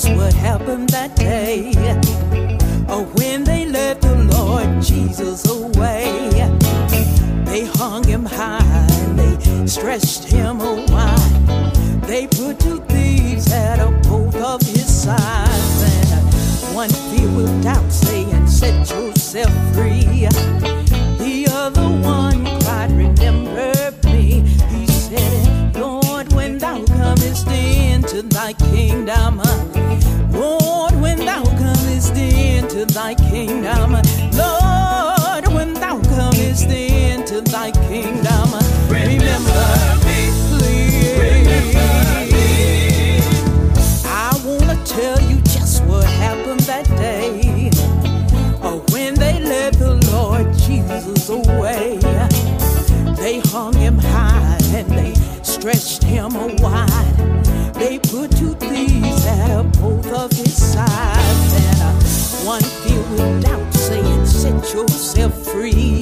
what 0.04 0.34
happened 0.34 0.90
that 0.90 1.16
day. 1.16 1.72
yourself 64.74 65.34
free. 65.52 65.95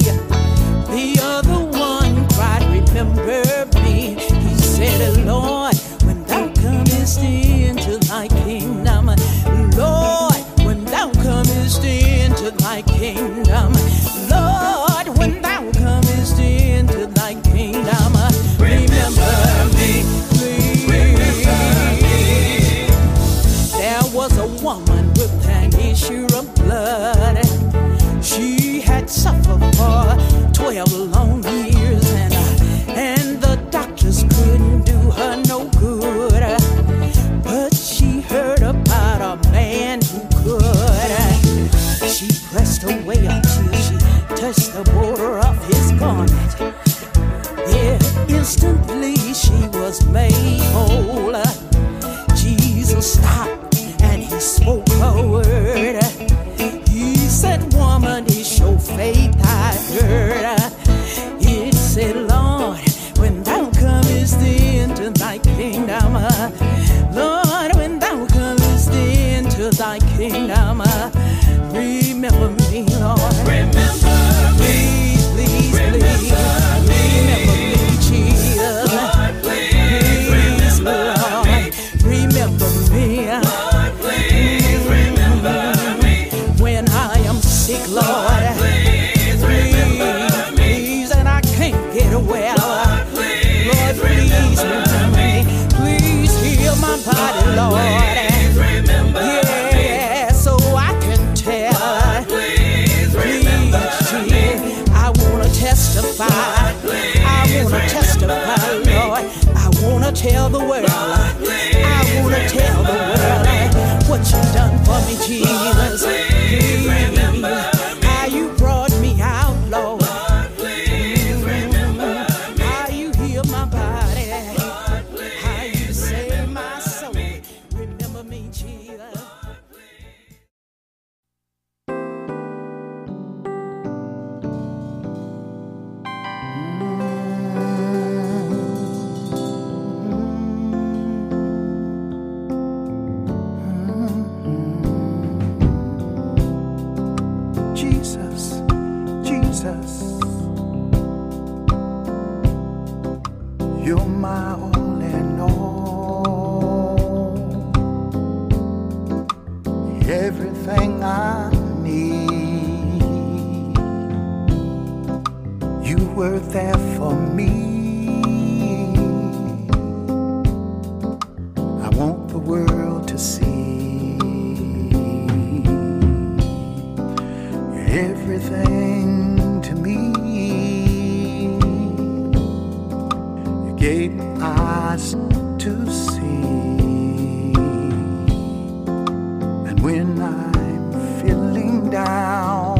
when 189.84 190.18
I'm 190.18 190.92
feeling 191.20 191.90
down. 191.90 192.78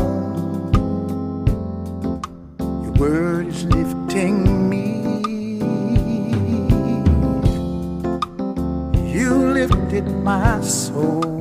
Your 2.59 2.92
word 2.92 3.48
is 3.48 3.64
lifting 3.66 4.70
me. 4.70 5.05
You 9.12 9.52
lifted 9.52 10.07
my 10.24 10.62
soul. 10.62 11.34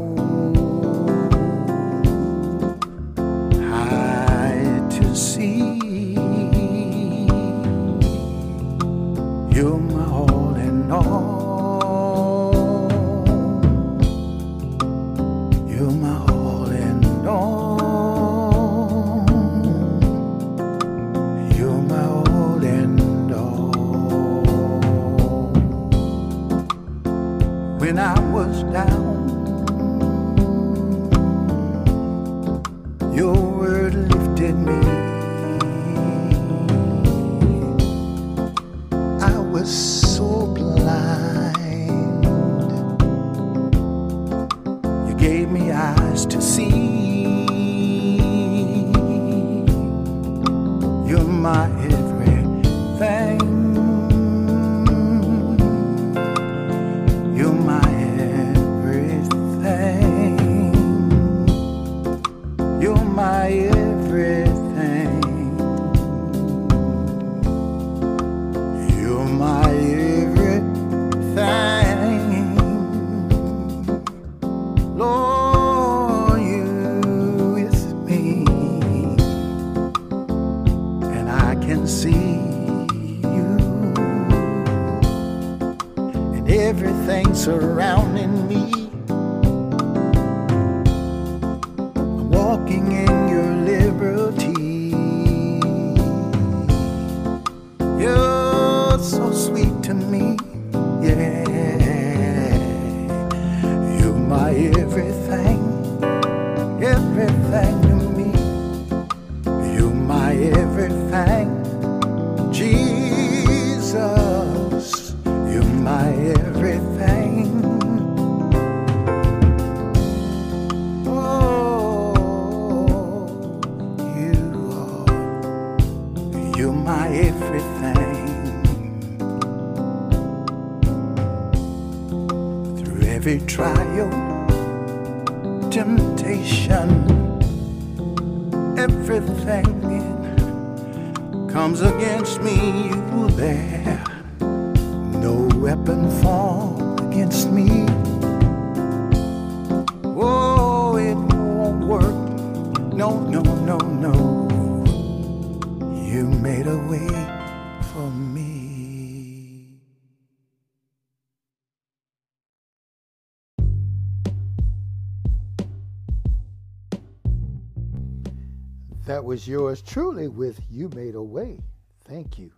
Was 169.24 169.48
yours 169.48 169.82
truly 169.82 170.28
with 170.28 170.60
You 170.70 170.90
Made 170.90 171.16
a 171.16 171.24
Way. 171.24 171.58
Thank 172.04 172.38
you. 172.38 172.52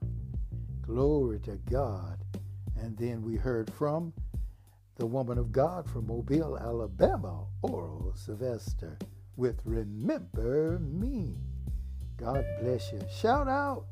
Glory 0.82 1.40
to 1.42 1.58
God. 1.70 2.18
And 2.76 2.98
then 2.98 3.22
we 3.22 3.36
heard 3.36 3.72
from 3.72 4.12
the 4.96 5.06
woman 5.06 5.38
of 5.38 5.52
God 5.52 5.88
from 5.88 6.08
Mobile, 6.08 6.58
Alabama, 6.58 7.46
Oral 7.62 8.14
Sylvester, 8.16 8.98
with 9.38 9.62
Remember 9.64 10.80
Me. 10.80 11.38
God 12.18 12.44
bless 12.60 12.92
you. 12.92 13.00
Shout 13.16 13.48
out 13.48 13.86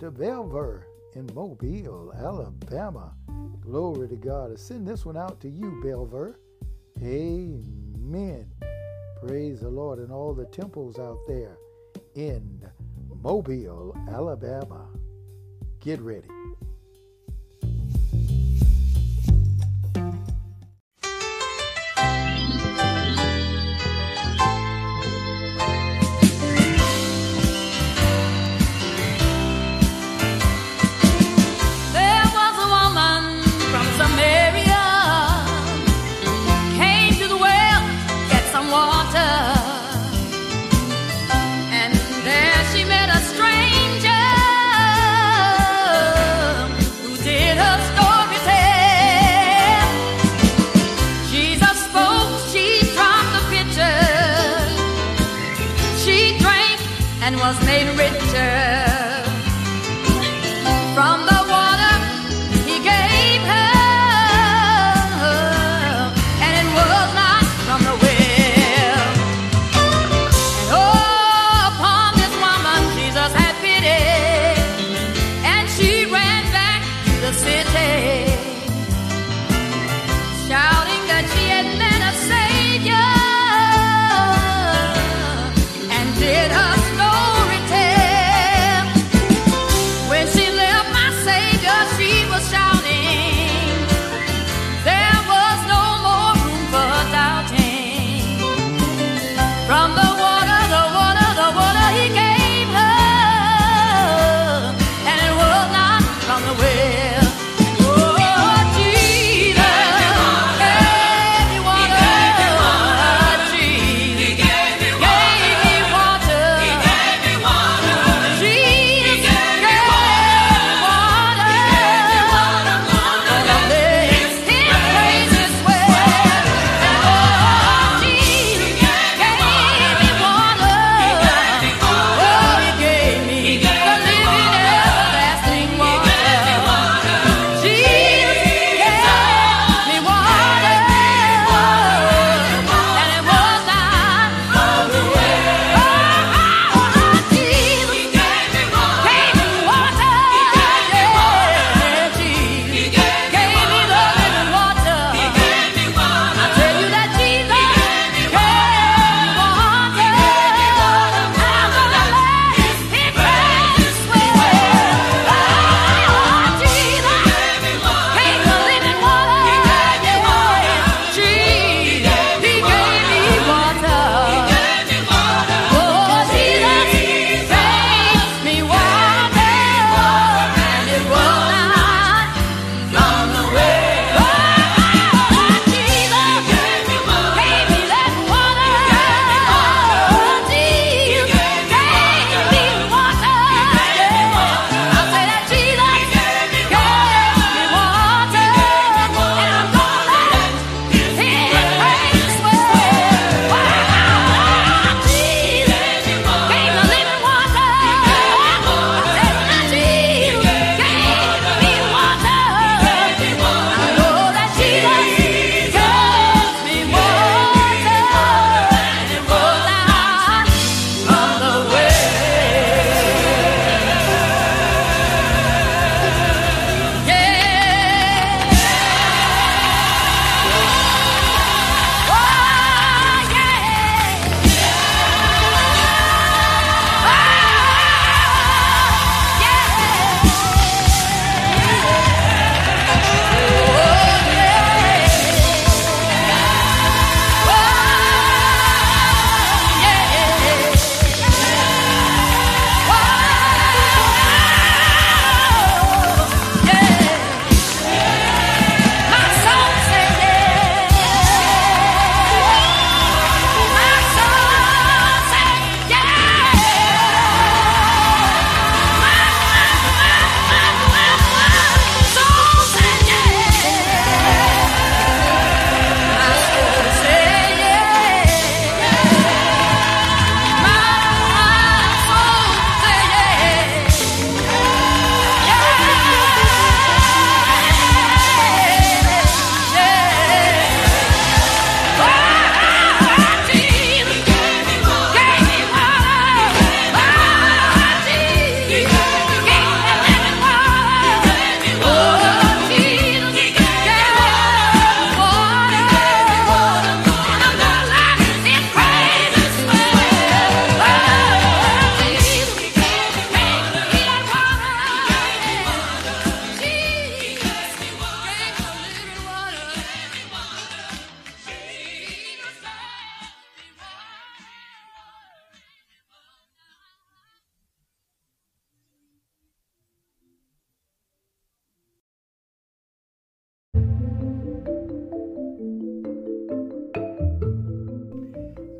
to 0.00 0.10
Belver 0.10 0.88
in 1.14 1.30
Mobile, 1.32 2.12
Alabama. 2.18 3.14
Glory 3.60 4.08
to 4.08 4.16
God. 4.16 4.52
I 4.52 4.56
send 4.56 4.86
this 4.86 5.06
one 5.06 5.16
out 5.16 5.40
to 5.42 5.48
you, 5.48 5.80
Belver. 5.80 6.40
Amen. 7.00 8.50
Praise 9.24 9.60
the 9.60 9.70
Lord 9.70 10.00
and 10.00 10.10
all 10.10 10.34
the 10.34 10.46
temples 10.46 10.98
out 10.98 11.20
there 11.28 11.56
in 12.16 12.66
Mobile, 13.22 13.94
Alabama. 14.08 14.88
Get 15.80 16.00
ready. 16.00 16.45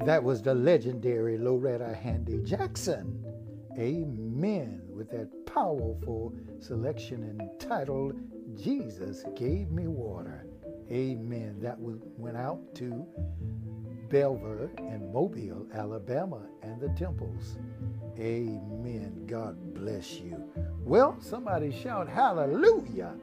That 0.06 0.22
was 0.22 0.40
the 0.40 0.54
legendary 0.54 1.36
Loretta 1.36 1.92
Handy 1.92 2.38
Jackson. 2.44 3.24
Amen. 3.76 4.82
With 4.88 5.10
that 5.10 5.28
powerful 5.46 6.32
selection 6.60 7.36
entitled 7.40 8.14
Jesus 8.56 9.24
Gave 9.34 9.72
Me 9.72 9.88
Water. 9.88 10.46
Amen. 10.92 11.56
That 11.60 11.76
was, 11.80 11.96
went 12.18 12.36
out 12.36 12.60
to 12.76 13.04
Belver 14.08 14.70
and 14.78 15.12
Mobile, 15.12 15.66
Alabama, 15.74 16.42
and 16.62 16.80
the 16.80 16.90
temples. 16.90 17.58
Amen. 18.16 19.24
God 19.26 19.74
bless 19.74 20.20
you. 20.20 20.40
Well, 20.84 21.16
somebody 21.18 21.72
shout 21.72 22.08
hallelujah. 22.08 23.16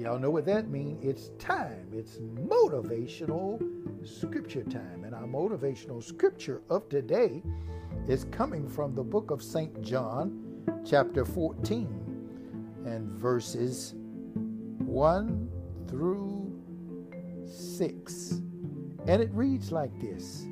Y'all 0.00 0.18
know 0.18 0.30
what 0.30 0.46
that 0.46 0.70
means. 0.70 0.98
It's 1.04 1.28
time. 1.38 1.86
It's 1.92 2.16
motivational 2.16 3.60
scripture 4.02 4.64
time. 4.64 5.04
And 5.04 5.14
our 5.14 5.26
motivational 5.26 6.02
scripture 6.02 6.62
of 6.70 6.88
today 6.88 7.42
is 8.08 8.24
coming 8.30 8.66
from 8.66 8.94
the 8.94 9.02
book 9.02 9.30
of 9.30 9.42
St. 9.42 9.82
John, 9.82 10.64
chapter 10.86 11.26
14, 11.26 12.82
and 12.86 13.10
verses 13.10 13.92
1 14.78 15.50
through 15.86 16.50
6. 17.46 18.40
And 19.06 19.20
it 19.20 19.30
reads 19.34 19.70
like 19.70 19.92
this 20.00 20.46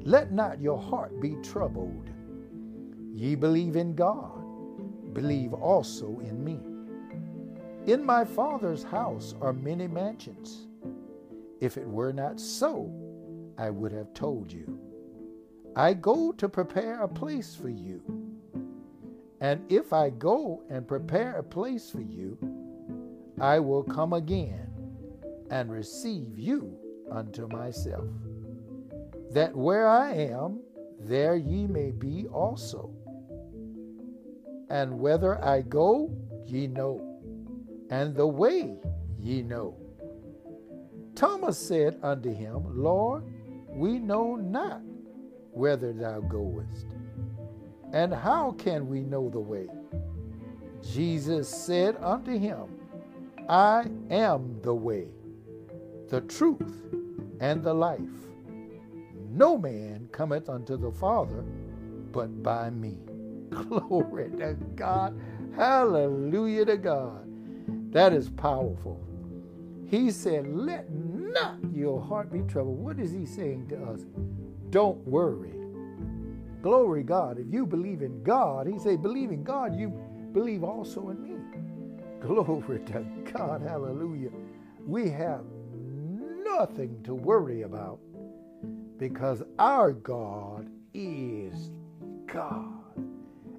Let 0.00 0.32
not 0.32 0.60
your 0.60 0.82
heart 0.82 1.20
be 1.20 1.36
troubled. 1.44 2.10
Ye 3.14 3.36
believe 3.36 3.76
in 3.76 3.94
God, 3.94 5.14
believe 5.14 5.52
also 5.52 6.18
in 6.24 6.42
me. 6.42 6.69
In 7.90 8.06
my 8.06 8.24
Father's 8.24 8.84
house 8.84 9.34
are 9.40 9.52
many 9.52 9.88
mansions. 9.88 10.68
If 11.60 11.76
it 11.76 11.88
were 11.88 12.12
not 12.12 12.38
so, 12.38 12.88
I 13.58 13.70
would 13.70 13.90
have 13.90 14.14
told 14.14 14.52
you. 14.52 14.78
I 15.74 15.94
go 15.94 16.30
to 16.30 16.48
prepare 16.48 17.02
a 17.02 17.08
place 17.08 17.56
for 17.56 17.68
you. 17.68 18.00
And 19.40 19.60
if 19.68 19.92
I 19.92 20.10
go 20.10 20.62
and 20.70 20.86
prepare 20.86 21.34
a 21.34 21.42
place 21.42 21.90
for 21.90 22.00
you, 22.00 22.38
I 23.40 23.58
will 23.58 23.82
come 23.82 24.12
again 24.12 24.70
and 25.50 25.68
receive 25.68 26.38
you 26.38 26.78
unto 27.10 27.48
myself, 27.48 28.06
that 29.32 29.56
where 29.56 29.88
I 29.88 30.12
am, 30.12 30.60
there 31.00 31.34
ye 31.34 31.66
may 31.66 31.90
be 31.90 32.28
also. 32.28 32.94
And 34.68 35.00
whether 35.00 35.44
I 35.44 35.62
go, 35.62 36.16
ye 36.46 36.68
know, 36.68 37.09
and 37.90 38.14
the 38.14 38.26
way 38.26 38.76
ye 39.18 39.42
know. 39.42 39.76
Thomas 41.14 41.58
said 41.58 41.98
unto 42.02 42.32
him, 42.32 42.64
Lord, 42.82 43.24
we 43.68 43.98
know 43.98 44.36
not 44.36 44.80
whither 45.52 45.92
thou 45.92 46.20
goest, 46.20 46.86
and 47.92 48.14
how 48.14 48.52
can 48.52 48.88
we 48.88 49.00
know 49.00 49.28
the 49.28 49.40
way? 49.40 49.68
Jesus 50.82 51.48
said 51.48 51.96
unto 52.00 52.38
him, 52.38 52.66
I 53.48 53.86
am 54.10 54.60
the 54.62 54.74
way, 54.74 55.08
the 56.08 56.22
truth, 56.22 56.84
and 57.40 57.62
the 57.62 57.74
life. 57.74 58.00
No 59.28 59.58
man 59.58 60.08
cometh 60.12 60.48
unto 60.48 60.76
the 60.76 60.92
Father 60.92 61.44
but 62.12 62.42
by 62.42 62.70
me. 62.70 62.96
Glory 63.50 64.30
to 64.38 64.54
God. 64.74 65.20
Hallelujah 65.56 66.64
to 66.66 66.76
God. 66.76 67.29
That 67.90 68.12
is 68.12 68.28
powerful. 68.30 69.00
He 69.86 70.10
said, 70.10 70.46
Let 70.46 70.90
not 70.90 71.58
your 71.74 72.00
heart 72.00 72.32
be 72.32 72.40
troubled. 72.42 72.78
What 72.78 72.98
is 72.98 73.12
he 73.12 73.26
saying 73.26 73.68
to 73.68 73.82
us? 73.84 74.00
Don't 74.70 74.98
worry. 75.06 75.54
Glory 76.62 77.02
God. 77.02 77.38
If 77.38 77.46
you 77.52 77.66
believe 77.66 78.02
in 78.02 78.22
God, 78.22 78.66
he 78.66 78.78
said, 78.78 79.02
believe 79.02 79.30
in 79.30 79.42
God, 79.42 79.78
you 79.78 79.88
believe 80.32 80.62
also 80.62 81.08
in 81.08 81.22
me. 81.22 81.36
Glory 82.20 82.80
to 82.86 83.04
God. 83.32 83.62
Hallelujah. 83.62 84.30
We 84.86 85.08
have 85.10 85.44
nothing 86.44 87.02
to 87.04 87.14
worry 87.14 87.62
about 87.62 87.98
because 88.98 89.42
our 89.58 89.92
God 89.92 90.68
is 90.92 91.70
God 92.26 92.74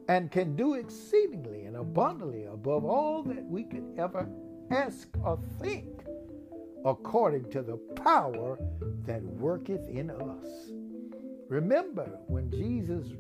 and 0.08 0.30
can 0.30 0.56
do 0.56 0.76
exceedingly 0.76 1.61
and 1.72 1.80
abundantly 1.80 2.43
above 2.43 2.84
all 2.84 3.24
that 3.24 3.45
we 3.45 3.63
could 3.63 3.93
ever 3.97 4.28
ask 4.72 5.07
or 5.24 5.39
think 5.61 5.88
according 6.84 7.49
to 7.49 7.61
the 7.61 7.78
power 7.95 8.59
that 9.05 9.24
worketh 9.24 9.88
in 9.88 10.09
us. 10.09 10.72
Remember 11.47 12.19
when 12.28 12.51
Jesus 12.51 13.13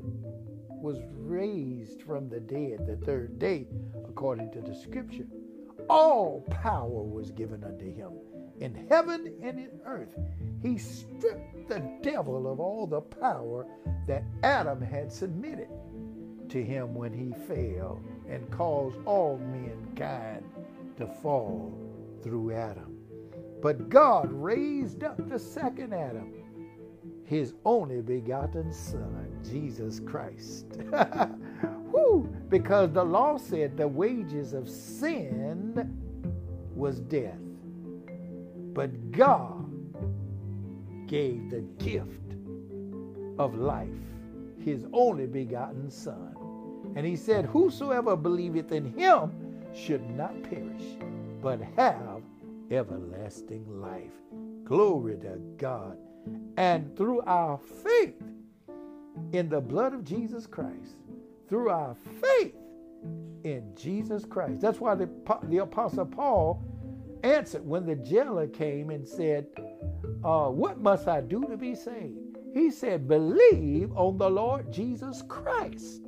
was 0.67 0.97
raised 1.13 2.01
from 2.01 2.27
the 2.27 2.41
dead 2.41 2.85
the 2.85 2.97
third 3.05 3.39
day, 3.39 3.67
according 4.05 4.51
to 4.51 4.59
the 4.59 4.75
scripture, 4.75 5.27
all 5.89 6.41
power 6.49 7.03
was 7.03 7.31
given 7.31 7.63
unto 7.63 7.85
him 7.85 8.11
in 8.59 8.85
heaven 8.89 9.33
and 9.41 9.59
in 9.59 9.79
earth. 9.85 10.13
He 10.61 10.77
stripped 10.77 11.69
the 11.69 11.89
devil 12.01 12.51
of 12.51 12.59
all 12.59 12.85
the 12.85 12.99
power 12.99 13.65
that 14.07 14.25
Adam 14.43 14.81
had 14.81 15.09
submitted 15.09 15.69
to 16.49 16.61
him 16.61 16.93
when 16.93 17.13
he 17.13 17.31
fell 17.47 18.01
and 18.31 18.49
caused 18.49 18.97
all 19.05 19.37
mankind 19.37 20.43
to 20.97 21.05
fall 21.05 21.77
through 22.23 22.53
Adam. 22.53 22.97
But 23.61 23.89
God 23.89 24.31
raised 24.31 25.03
up 25.03 25.29
the 25.29 25.37
second 25.37 25.93
Adam, 25.93 26.33
his 27.25 27.53
only 27.65 28.01
begotten 28.01 28.73
Son, 28.73 29.29
Jesus 29.47 29.99
Christ. 29.99 30.65
Woo! 31.91 32.33
Because 32.49 32.91
the 32.91 33.03
law 33.03 33.37
said 33.37 33.77
the 33.77 33.87
wages 33.87 34.53
of 34.53 34.69
sin 34.69 35.97
was 36.73 37.01
death. 37.01 37.37
But 38.73 39.11
God 39.11 39.69
gave 41.07 41.49
the 41.49 41.61
gift 41.83 42.07
of 43.37 43.55
life, 43.55 43.89
his 44.63 44.85
only 44.93 45.27
begotten 45.27 45.91
Son. 45.91 46.30
And 46.95 47.05
he 47.05 47.15
said, 47.15 47.45
Whosoever 47.45 48.15
believeth 48.15 48.71
in 48.71 48.93
him 48.93 49.31
should 49.73 50.09
not 50.09 50.43
perish, 50.43 50.97
but 51.41 51.59
have 51.77 52.21
everlasting 52.69 53.65
life. 53.81 54.11
Glory 54.63 55.17
to 55.17 55.39
God. 55.57 55.97
And 56.57 56.95
through 56.95 57.21
our 57.21 57.57
faith 57.83 58.21
in 59.33 59.49
the 59.49 59.61
blood 59.61 59.93
of 59.93 60.03
Jesus 60.03 60.45
Christ, 60.45 60.95
through 61.49 61.69
our 61.69 61.95
faith 62.21 62.55
in 63.43 63.73
Jesus 63.75 64.25
Christ. 64.25 64.61
That's 64.61 64.79
why 64.79 64.95
the, 64.95 65.09
the 65.43 65.59
Apostle 65.59 66.05
Paul 66.05 66.63
answered 67.23 67.65
when 67.65 67.85
the 67.85 67.95
jailer 67.95 68.47
came 68.47 68.89
and 68.89 69.07
said, 69.07 69.47
uh, 70.23 70.47
What 70.47 70.79
must 70.79 71.07
I 71.07 71.21
do 71.21 71.43
to 71.45 71.57
be 71.57 71.75
saved? 71.75 72.37
He 72.53 72.69
said, 72.69 73.07
Believe 73.07 73.91
on 73.93 74.17
the 74.17 74.29
Lord 74.29 74.71
Jesus 74.71 75.23
Christ, 75.27 76.07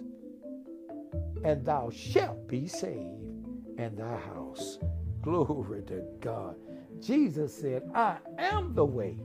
and 1.43 1.65
thou 1.65 1.89
shalt 1.89 2.47
be 2.47 2.67
saved, 2.67 3.21
and 3.77 3.97
thy 3.97 4.17
house. 4.17 4.79
Glory 5.21 5.83
to 5.87 6.03
God. 6.21 6.55
Jesus 7.01 7.55
said, 7.55 7.83
I 7.93 8.17
am 8.37 8.73
the 8.73 8.85
way, 8.85 9.17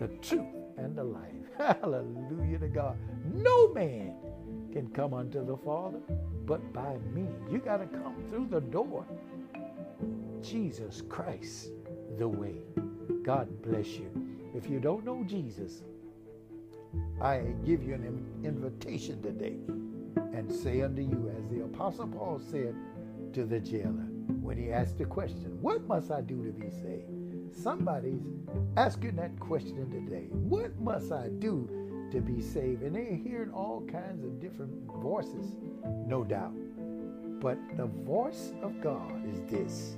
the 0.00 0.08
truth, 0.20 0.46
and 0.76 0.96
the 0.96 1.04
life. 1.04 1.30
Hallelujah 1.58 2.58
to 2.58 2.68
God. 2.68 2.96
No 3.32 3.72
man 3.72 4.14
can 4.72 4.88
come 4.88 5.14
unto 5.14 5.44
the 5.44 5.56
Father 5.56 6.00
but 6.46 6.72
by 6.72 6.96
me. 7.14 7.26
You 7.50 7.58
got 7.58 7.78
to 7.78 7.86
come 7.86 8.24
through 8.28 8.48
the 8.50 8.60
door. 8.60 9.06
Jesus 10.42 11.02
Christ, 11.08 11.70
the 12.18 12.26
way. 12.28 12.56
God 13.22 13.48
bless 13.62 13.86
you. 13.86 14.10
If 14.54 14.68
you 14.68 14.80
don't 14.80 15.04
know 15.04 15.24
Jesus, 15.24 15.82
I 17.20 17.38
give 17.64 17.82
you 17.82 17.94
an 17.94 18.42
invitation 18.44 19.22
today 19.22 19.56
and 20.34 20.50
say 20.52 20.82
unto 20.82 21.02
you, 21.02 21.31
the 21.52 21.64
Apostle 21.64 22.06
Paul 22.06 22.40
said 22.50 22.74
to 23.34 23.44
the 23.44 23.60
jailer 23.60 24.08
when 24.40 24.56
he 24.56 24.72
asked 24.72 24.98
the 24.98 25.04
question, 25.04 25.58
What 25.60 25.86
must 25.86 26.10
I 26.10 26.20
do 26.20 26.42
to 26.44 26.52
be 26.52 26.70
saved? 26.70 27.54
Somebody's 27.54 28.22
asking 28.76 29.16
that 29.16 29.38
question 29.38 29.90
today. 29.90 30.28
What 30.30 30.78
must 30.80 31.12
I 31.12 31.28
do 31.28 32.08
to 32.10 32.20
be 32.20 32.40
saved? 32.40 32.82
And 32.82 32.96
they're 32.96 33.14
hearing 33.14 33.50
all 33.50 33.82
kinds 33.82 34.24
of 34.24 34.40
different 34.40 34.72
voices, 34.90 35.56
no 36.06 36.24
doubt. 36.24 36.54
But 37.40 37.58
the 37.76 37.86
voice 37.86 38.52
of 38.62 38.80
God 38.80 39.28
is 39.28 39.42
this 39.50 39.96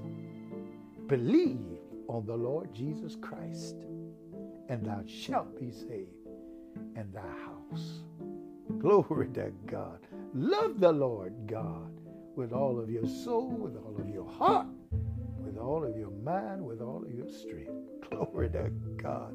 Believe 1.06 1.78
on 2.08 2.26
the 2.26 2.36
Lord 2.36 2.74
Jesus 2.74 3.16
Christ, 3.20 3.76
and 4.68 4.84
thou 4.84 5.02
shalt 5.06 5.60
be 5.60 5.70
saved, 5.70 6.28
and 6.96 7.12
thy 7.12 7.20
house. 7.20 8.00
Glory 8.78 9.28
to 9.34 9.52
God. 9.66 10.00
Love 10.36 10.80
the 10.80 10.90
Lord 10.90 11.32
God 11.46 11.92
with 12.34 12.52
all 12.52 12.80
of 12.80 12.90
your 12.90 13.06
soul, 13.06 13.50
with 13.50 13.76
all 13.76 13.94
of 13.96 14.08
your 14.08 14.28
heart, 14.28 14.66
with 15.38 15.56
all 15.56 15.84
of 15.84 15.96
your 15.96 16.10
mind, 16.10 16.60
with 16.64 16.80
all 16.80 17.04
of 17.04 17.14
your 17.14 17.28
strength. 17.28 17.70
Glory 18.10 18.50
to 18.50 18.68
God. 18.96 19.32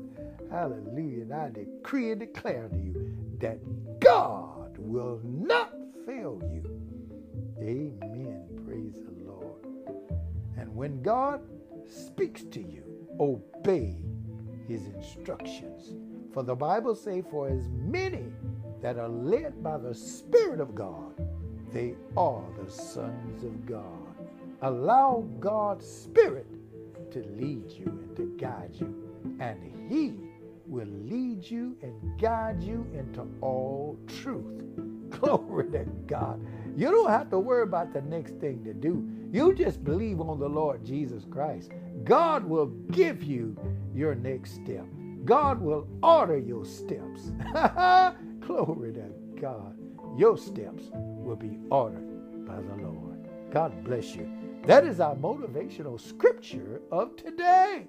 Hallelujah. 0.51 1.21
And 1.21 1.33
I 1.33 1.51
decree 1.51 2.11
and 2.11 2.19
declare 2.19 2.67
to 2.67 2.75
you 2.75 3.15
that 3.39 3.59
God 4.01 4.77
will 4.77 5.21
not 5.23 5.73
fail 6.05 6.41
you. 6.51 6.63
Amen. 7.61 8.43
Praise 8.65 8.95
the 8.95 9.23
Lord. 9.23 9.65
And 10.57 10.75
when 10.75 11.01
God 11.01 11.39
speaks 11.87 12.43
to 12.43 12.59
you, 12.59 12.83
obey 13.21 13.95
his 14.67 14.85
instructions. 14.87 15.93
For 16.33 16.43
the 16.43 16.55
Bible 16.55 16.93
say, 16.93 17.21
for 17.21 17.47
as 17.47 17.69
many 17.69 18.33
that 18.81 18.97
are 18.97 19.09
led 19.09 19.61
by 19.63 19.77
the 19.77 19.93
Spirit 19.93 20.59
of 20.59 20.75
God, 20.75 21.13
they 21.71 21.95
are 22.17 22.43
the 22.63 22.71
sons 22.71 23.43
of 23.43 23.65
God. 23.65 23.83
Allow 24.61 25.25
God's 25.39 25.87
Spirit 25.87 26.47
to 27.11 27.19
lead 27.37 27.71
you 27.71 27.85
and 27.85 28.15
to 28.17 28.35
guide 28.37 28.71
you, 28.73 28.93
and 29.39 29.59
He 29.89 30.13
will 30.65 30.87
lead 30.87 31.43
you 31.43 31.75
and 31.81 32.19
guide 32.19 32.61
you 32.61 32.85
into 32.93 33.27
all 33.41 33.97
truth. 34.07 34.63
Glory 35.09 35.69
to 35.71 35.85
God. 36.07 36.39
You 36.75 36.91
don't 36.91 37.09
have 37.09 37.29
to 37.31 37.39
worry 37.39 37.63
about 37.63 37.93
the 37.93 38.01
next 38.01 38.35
thing 38.35 38.63
to 38.63 38.73
do. 38.73 39.07
You 39.31 39.53
just 39.53 39.83
believe 39.83 40.21
on 40.21 40.39
the 40.39 40.47
Lord 40.47 40.85
Jesus 40.85 41.25
Christ. 41.29 41.71
God 42.03 42.43
will 42.43 42.67
give 42.91 43.23
you 43.23 43.57
your 43.93 44.15
next 44.15 44.55
step. 44.55 44.85
God 45.25 45.59
will 45.61 45.87
order 46.01 46.37
your 46.37 46.65
steps. 46.65 47.31
Glory 48.49 48.91
to 48.93 49.11
God. 49.39 49.77
Your 50.17 50.35
steps 50.35 50.85
will 50.91 51.35
be 51.35 51.59
ordered 51.69 52.47
by 52.47 52.55
the 52.55 52.83
Lord. 52.83 53.29
God 53.51 53.83
bless 53.83 54.15
you. 54.15 54.27
That 54.63 54.85
is 54.85 54.99
our 54.99 55.15
motivational 55.15 56.01
scripture 56.01 56.81
of 56.91 57.15
today. 57.15 57.85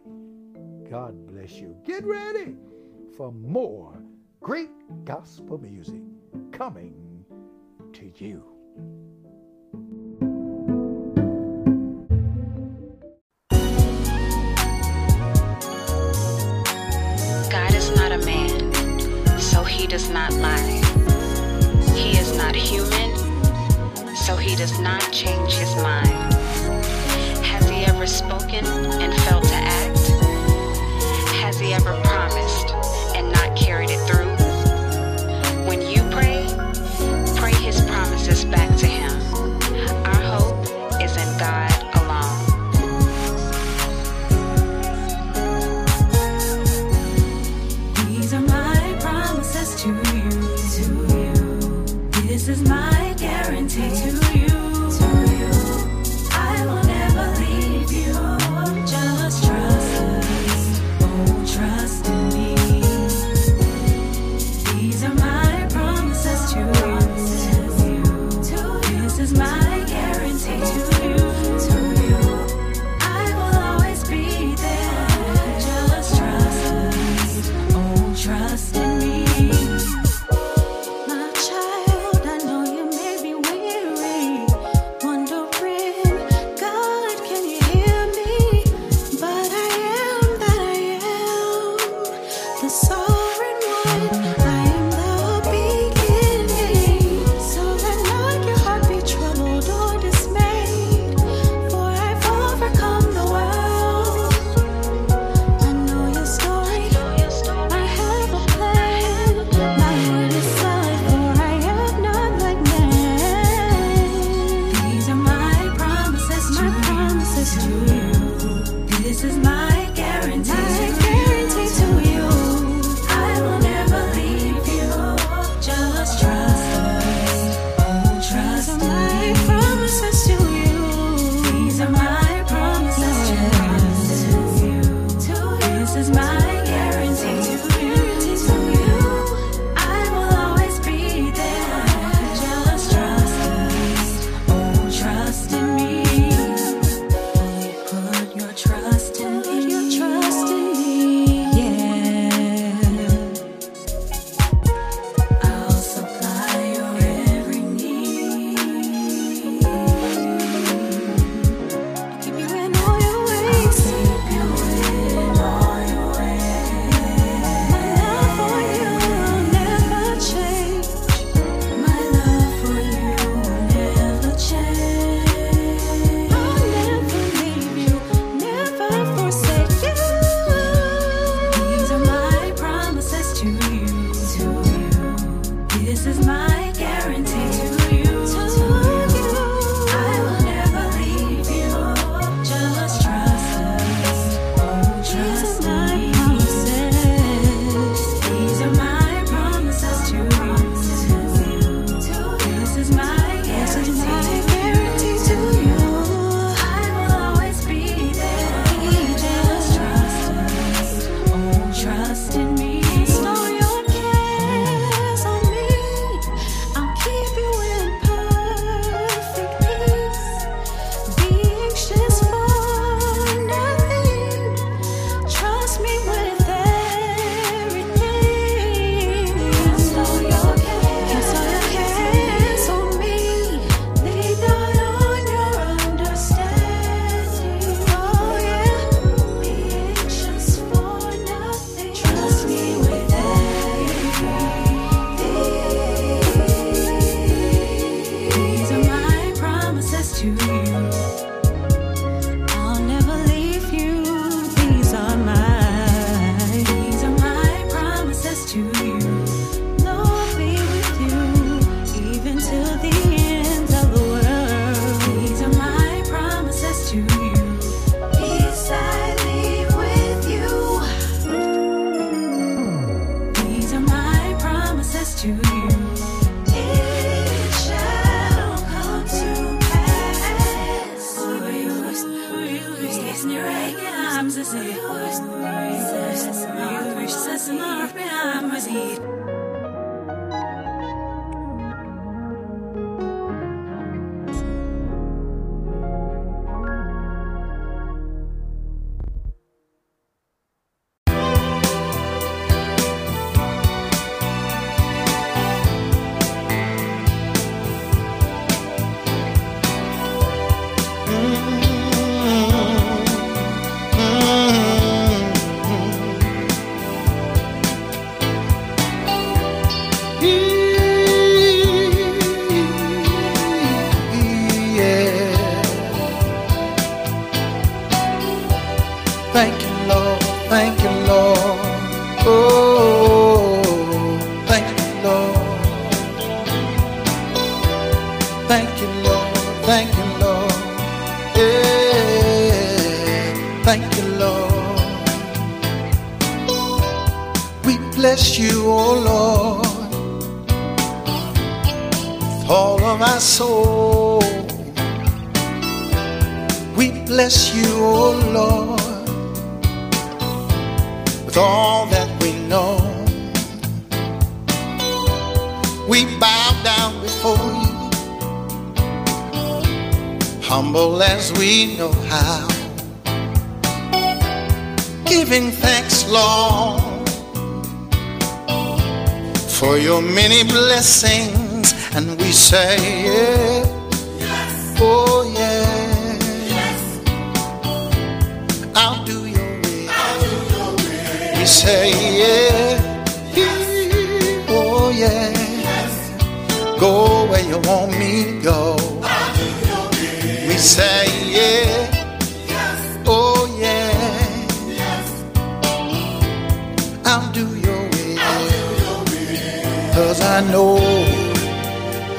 God 0.90 1.26
bless 1.26 1.52
you. 1.52 1.74
Get 1.86 2.04
ready 2.04 2.56
for 3.16 3.32
more 3.32 3.94
great 4.42 4.68
gospel 5.06 5.56
music 5.56 6.02
coming 6.52 7.24
to 7.94 8.12
you. 8.22 8.49
Does 19.90 20.08
not 20.08 20.32
lie. 20.34 20.80
He 21.96 22.16
is 22.16 22.36
not 22.36 22.54
human, 22.54 23.16
so 24.14 24.36
he 24.36 24.54
does 24.54 24.78
not 24.78 25.02
change 25.10 25.54
his 25.54 25.74
mind. 25.82 26.32
Has 27.44 27.68
he 27.68 27.84
ever 27.86 28.06
spoken 28.06 28.64
and 28.64 29.12
failed 29.22 29.42
to 29.42 29.54
act? 29.54 29.98
Has 31.42 31.58
he 31.58 31.74
ever 31.74 32.00
promised 32.04 32.70
and 33.16 33.32
not 33.32 33.56
carried 33.56 33.90
it 33.90 33.98
through? 34.06 34.29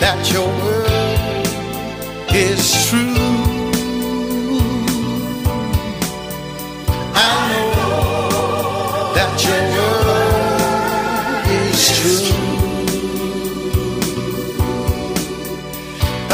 That 0.02 0.32
your 0.34 0.48
word 0.48 1.48
is 2.34 2.90
true. 2.90 3.15
I 7.14 7.15
know 7.52 7.72
that 9.14 9.34
your 9.45 9.64
word 9.78 11.45
is 11.69 11.80
true. 11.99 12.34
I 16.32 16.34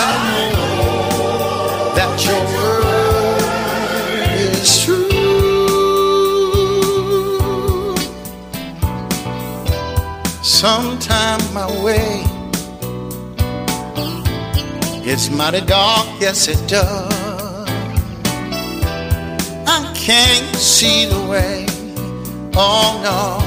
know 0.53 1.93
that 1.93 2.13
your 2.25 2.43
word 2.55 3.41
is 4.55 4.69
true. 4.85 5.11
Sometime 10.41 11.41
my 11.53 11.67
way 11.83 12.26
it's 15.09 15.29
mighty 15.29 15.61
dark, 15.61 16.05
yes 16.19 16.49
it 16.49 16.67
does. 16.67 17.13
I 19.65 19.93
can't 19.95 20.55
see 20.55 21.05
the 21.05 21.25
way, 21.31 21.65
oh 22.55 22.99
no. 23.07 23.39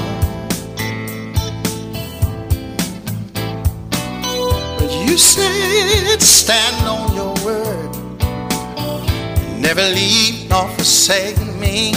But 4.79 4.91
you 5.07 5.17
said 5.17 6.19
stand 6.19 6.87
on 6.87 7.13
your 7.13 7.35
word, 7.45 7.91
never 9.59 9.83
leave 9.83 10.49
nor 10.49 10.67
forsake 10.69 11.37
me. 11.59 11.93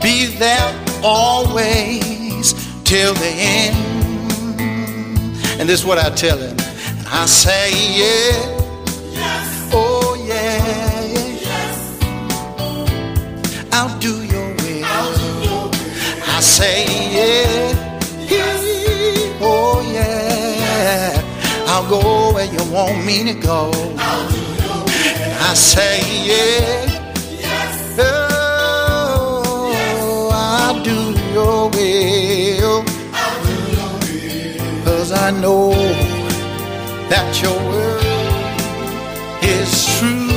Be 0.00 0.26
there 0.38 0.74
always 1.04 2.54
till 2.84 3.12
the 3.14 3.32
end. 3.36 3.76
And 5.60 5.68
this 5.68 5.80
is 5.80 5.86
what 5.86 5.98
I 5.98 6.10
tell 6.10 6.38
him. 6.38 6.51
I 7.14 7.26
say, 7.26 7.70
yeah. 8.00 8.32
Oh, 9.72 10.14
yeah. 10.26 10.58
I'll 13.72 13.98
do 13.98 14.24
your 14.24 14.54
will. 14.56 14.84
I 16.26 16.40
say, 16.40 16.84
yeah. 17.16 17.74
Oh, 19.40 19.82
yeah. 19.92 21.20
I'll 21.68 21.86
go 21.88 22.32
where 22.34 22.46
you 22.46 22.64
want 22.72 23.04
me 23.04 23.24
to 23.24 23.34
go. 23.38 23.70
And 23.72 25.32
I 25.50 25.54
say, 25.54 26.00
yeah. 26.30 26.88
Oh, 27.98 29.70
I'll 30.32 30.82
do 30.82 31.12
your 31.32 31.68
will. 31.70 32.84
Cause 34.84 35.12
I 35.12 35.30
know 35.30 35.72
that 37.12 37.42
your 37.42 37.52
word 37.68 38.00
is 39.44 39.98
true. 39.98 40.32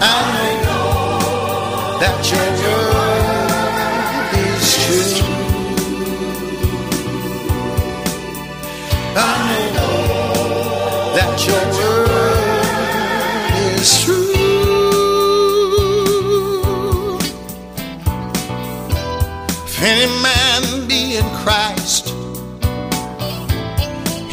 I 0.00 0.37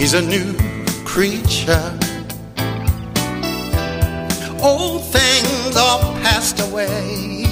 he's 0.06 0.14
a 0.14 0.22
new 0.22 0.54
creature. 1.04 1.92
Old 4.62 5.02
things 5.06 5.76
are 5.76 6.00
passed 6.22 6.60
away. 6.60 7.48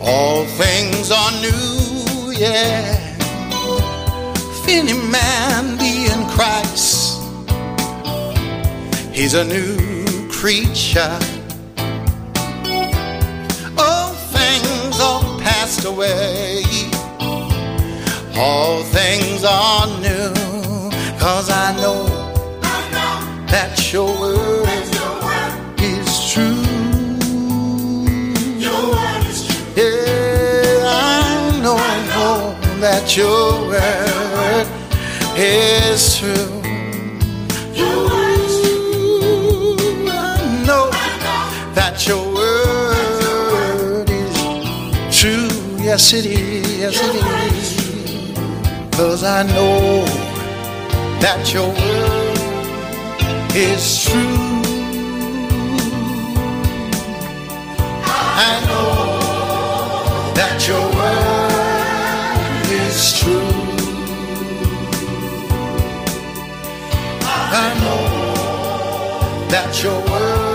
All 0.00 0.46
things 0.62 1.10
are 1.10 1.32
new, 1.42 2.32
yeah. 2.32 2.96
If 4.64 5.10
man 5.10 5.76
be 5.76 6.06
in 6.14 6.22
Christ, 6.30 7.20
he's 9.12 9.34
a 9.34 9.44
new 9.44 9.76
creature. 10.30 11.18
All 13.76 14.14
things 14.32 14.98
are 14.98 15.40
passed 15.40 15.84
away. 15.84 16.62
All 18.38 18.82
things 18.84 19.44
are 19.44 19.86
new. 20.00 20.45
Cause 21.18 21.50
I 21.50 21.74
know 21.80 22.06
I 22.62 22.88
know 22.92 23.46
that 23.46 23.92
your 23.92 24.08
word 24.20 24.68
is 25.80 26.30
true. 26.32 26.62
Yeah, 29.76 30.84
I 30.86 31.60
know 31.62 31.76
that 32.80 33.16
your 33.16 33.68
word 33.68 34.66
is 35.36 36.16
true. 36.18 36.62
I 40.08 40.64
know 40.66 40.90
that 41.74 42.06
your 42.06 42.24
word 42.34 44.08
is 44.10 44.36
true. 45.18 45.48
Yes, 45.82 46.12
it 46.12 46.26
is. 46.26 46.78
Yes, 46.78 46.96
it 47.02 47.14
is. 47.16 47.76
Cause 48.96 49.22
I 49.24 49.42
know 49.42 50.25
that 51.20 51.52
your 51.52 51.68
word 51.68 52.38
is 53.54 54.04
true. 54.04 54.62
I 58.48 58.60
know 58.68 59.18
that 60.34 60.68
your 60.68 60.84
word 60.98 62.66
is 62.84 63.18
true. 63.18 63.52
I 67.22 67.68
know 67.82 69.48
that 69.48 69.82
your 69.82 70.00
word 70.10 70.45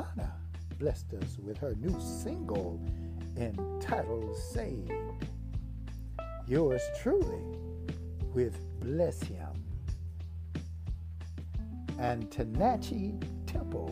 Lana 0.00 0.32
blessed 0.78 1.12
us 1.14 1.36
with 1.42 1.58
her 1.58 1.74
new 1.74 1.94
single 2.00 2.80
entitled 3.36 4.34
Saved. 4.34 4.90
Yours 6.46 6.80
truly 7.02 7.58
with 8.32 8.58
Bless 8.80 9.22
Him 9.22 9.62
and 11.98 12.30
Tanachi 12.30 13.22
Temple 13.46 13.90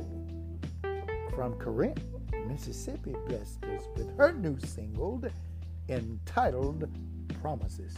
from 1.34 1.54
Corinth, 1.58 2.02
Mississippi 2.46 3.14
blessed 3.26 3.64
us 3.64 3.82
with 3.94 4.16
her 4.16 4.32
new 4.32 4.58
single 4.60 5.22
entitled 5.90 6.88
Promises. 7.42 7.94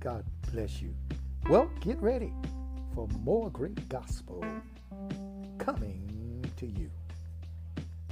God 0.00 0.24
bless 0.52 0.82
you. 0.82 0.92
Well, 1.48 1.70
get 1.80 2.02
ready 2.02 2.32
for 2.96 3.06
more 3.20 3.48
great 3.50 3.88
gospel 3.88 4.44
coming 5.58 6.44
to 6.56 6.66
you. 6.66 6.90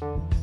Bye. 0.01 0.40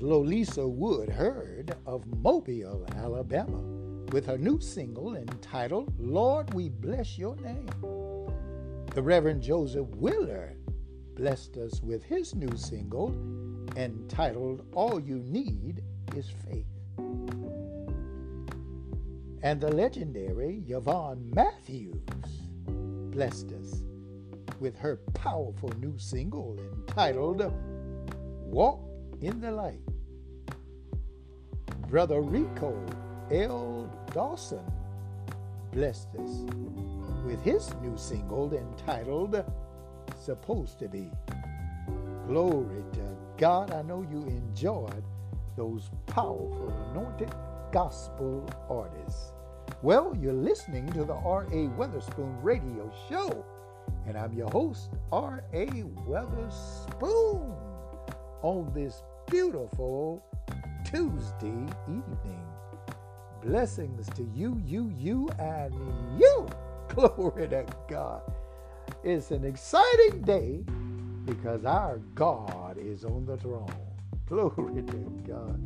Lolisa 0.00 0.66
Wood 0.66 1.10
Heard 1.10 1.76
of 1.84 2.06
Mobile, 2.22 2.86
Alabama, 2.96 3.60
with 4.12 4.24
her 4.24 4.38
new 4.38 4.58
single 4.58 5.14
entitled 5.14 5.92
Lord, 5.98 6.54
We 6.54 6.70
Bless 6.70 7.18
Your 7.18 7.36
Name. 7.36 7.68
The 8.94 9.02
Reverend 9.02 9.42
Joseph 9.42 9.88
Willard 9.96 10.56
blessed 11.16 11.58
us 11.58 11.82
with 11.82 12.02
his 12.02 12.34
new 12.34 12.56
single 12.56 13.14
entitled 13.76 14.64
All 14.72 14.98
You 14.98 15.18
Need 15.18 15.82
Is 16.16 16.30
Faith. 16.48 16.64
And 19.42 19.60
the 19.60 19.70
legendary 19.70 20.64
Yvonne 20.66 21.30
Matthews 21.34 22.00
blessed 22.66 23.52
us 23.52 23.82
with 24.60 24.78
her 24.78 24.96
powerful 25.12 25.72
new 25.78 25.98
single 25.98 26.58
entitled 26.58 27.52
Walk 28.46 28.80
in 29.20 29.40
the 29.40 29.52
Light. 29.52 29.89
Brother 31.90 32.20
Rico 32.20 32.72
L. 33.32 33.90
Dawson 34.14 34.62
blessed 35.72 36.06
us 36.20 36.30
with 37.26 37.42
his 37.42 37.74
new 37.82 37.96
single 37.96 38.54
entitled 38.54 39.44
Supposed 40.16 40.78
to 40.78 40.88
Be. 40.88 41.10
Glory 42.28 42.84
to 42.92 43.16
God. 43.38 43.72
I 43.72 43.82
know 43.82 44.06
you 44.08 44.22
enjoyed 44.22 45.02
those 45.56 45.90
powerful 46.06 46.72
anointed 46.92 47.34
gospel 47.72 48.48
artists. 48.68 49.32
Well, 49.82 50.16
you're 50.16 50.32
listening 50.32 50.92
to 50.92 51.02
the 51.04 51.14
R.A. 51.14 51.66
Weatherspoon 51.76 52.40
radio 52.40 52.88
show, 53.08 53.44
and 54.06 54.16
I'm 54.16 54.32
your 54.32 54.50
host, 54.50 54.90
R.A. 55.10 55.66
Weatherspoon, 56.06 57.52
on 58.42 58.70
this 58.72 59.02
beautiful 59.28 60.24
Tuesday 60.90 61.68
evening. 61.86 62.44
Blessings 63.44 64.08
to 64.10 64.24
you, 64.34 64.60
you, 64.66 64.92
you, 64.98 65.30
and 65.38 65.72
you. 66.18 66.48
Glory 66.88 67.46
to 67.48 67.64
God. 67.88 68.22
It's 69.04 69.30
an 69.30 69.44
exciting 69.44 70.22
day 70.22 70.64
because 71.26 71.64
our 71.64 71.98
God 72.16 72.76
is 72.76 73.04
on 73.04 73.24
the 73.24 73.36
throne. 73.36 73.72
Glory 74.28 74.82
to 74.82 75.22
God. 75.28 75.62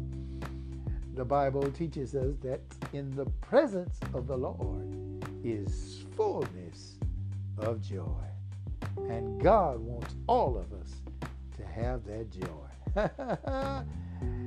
The 1.16 1.24
Bible 1.24 1.70
teaches 1.70 2.14
us 2.14 2.34
that 2.42 2.60
in 2.92 3.10
the 3.16 3.24
presence 3.40 3.98
of 4.12 4.26
the 4.26 4.36
Lord 4.36 5.24
is 5.42 6.04
fullness 6.14 6.96
of 7.56 7.80
joy. 7.80 8.26
And 9.08 9.42
God 9.42 9.78
wants 9.80 10.16
all 10.26 10.58
of 10.58 10.70
us 10.74 10.92
to 11.56 11.64
have 11.64 12.04
that 12.04 12.30
joy. 12.30 13.80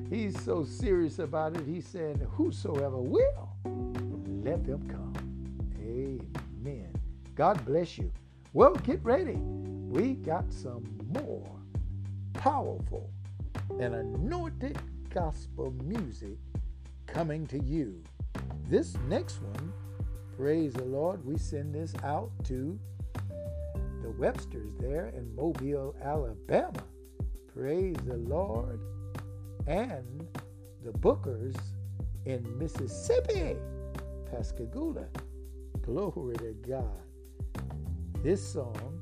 He's 0.09 0.41
so 0.43 0.63
serious 0.63 1.19
about 1.19 1.55
it. 1.55 1.65
He 1.65 1.81
said, 1.81 2.25
Whosoever 2.31 2.97
will, 2.97 3.49
let 4.43 4.65
them 4.65 4.87
come. 4.87 5.13
Amen. 5.81 6.93
God 7.35 7.63
bless 7.65 7.97
you. 7.97 8.11
Well, 8.53 8.75
get 8.75 9.03
ready. 9.03 9.35
We 9.35 10.13
got 10.13 10.51
some 10.51 10.83
more 11.13 11.49
powerful 12.33 13.09
and 13.79 13.95
anointed 13.95 14.77
gospel 15.09 15.73
music 15.83 16.37
coming 17.05 17.45
to 17.47 17.61
you. 17.63 18.01
This 18.69 18.95
next 19.07 19.41
one, 19.41 19.73
praise 20.37 20.73
the 20.73 20.85
Lord, 20.85 21.25
we 21.25 21.37
send 21.37 21.73
this 21.73 21.93
out 22.03 22.31
to 22.45 22.79
the 24.01 24.09
Websters 24.09 24.77
there 24.79 25.07
in 25.07 25.35
Mobile, 25.35 25.95
Alabama. 26.01 26.83
Praise 27.53 27.95
the 28.05 28.17
Lord. 28.17 28.79
And 29.67 30.25
the 30.85 30.91
Bookers 30.91 31.57
in 32.25 32.57
Mississippi, 32.57 33.57
Pascagoula. 34.31 35.07
Glory 35.81 36.37
to 36.37 36.55
God. 36.67 37.03
This 38.23 38.41
song, 38.41 39.01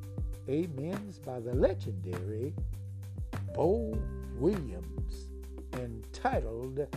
Amens 0.50 1.20
by 1.20 1.40
the 1.40 1.54
legendary 1.54 2.54
Bo 3.54 3.96
Williams, 4.38 5.30
entitled 5.74 6.88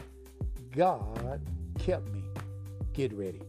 God 0.74 1.40
Kept 1.78 2.11
Me. 2.11 2.24
Get 2.95 3.12
ready. 3.12 3.48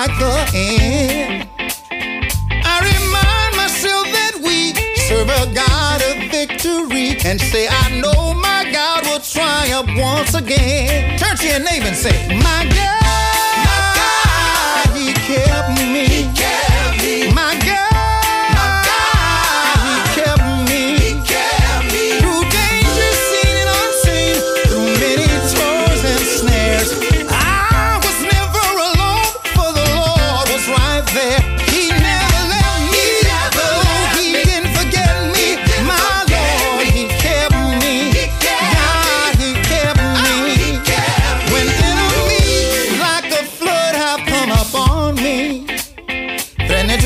Like 0.00 0.18
the 0.18 0.34
end. 0.54 1.46
I 1.60 2.76
remind 2.80 3.52
myself 3.54 4.06
that 4.16 4.34
we 4.42 4.72
serve 4.96 5.28
a 5.28 5.54
God 5.54 6.00
of 6.08 6.30
victory, 6.30 7.18
and 7.28 7.38
say, 7.38 7.68
I 7.68 8.00
know 8.00 8.32
my 8.32 8.70
God 8.72 9.04
will 9.04 9.20
triumph 9.20 9.90
once 9.98 10.32
again. 10.32 11.18
Turn 11.18 11.36
to 11.36 11.46
your 11.46 11.58
neighbor 11.58 11.88
and 11.88 11.96
say, 11.96 12.16
My 12.38 12.64
God, 12.74 12.99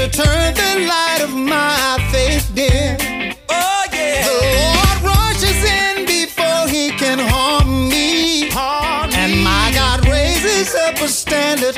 to 0.04 0.22
turn 0.22 0.54
the 0.54 0.86
light 0.86 1.20
of 1.22 1.34
my 1.34 1.96
faith 2.12 2.50
dim. 2.54 3.34
Oh 3.48 3.84
yeah. 3.90 4.26
The 4.26 4.36
Lord 4.76 5.16
rushes 5.16 5.64
in 5.64 6.04
before 6.04 6.68
he 6.68 6.90
can 6.90 7.18
harm 7.18 7.88
me. 7.88 8.50
and 8.52 9.42
my 9.42 9.72
God 9.74 10.06
raises 10.06 10.74
up 10.74 10.96
a 10.96 11.08
standard 11.08 11.76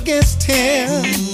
against 0.00 0.42
him. 0.44 1.25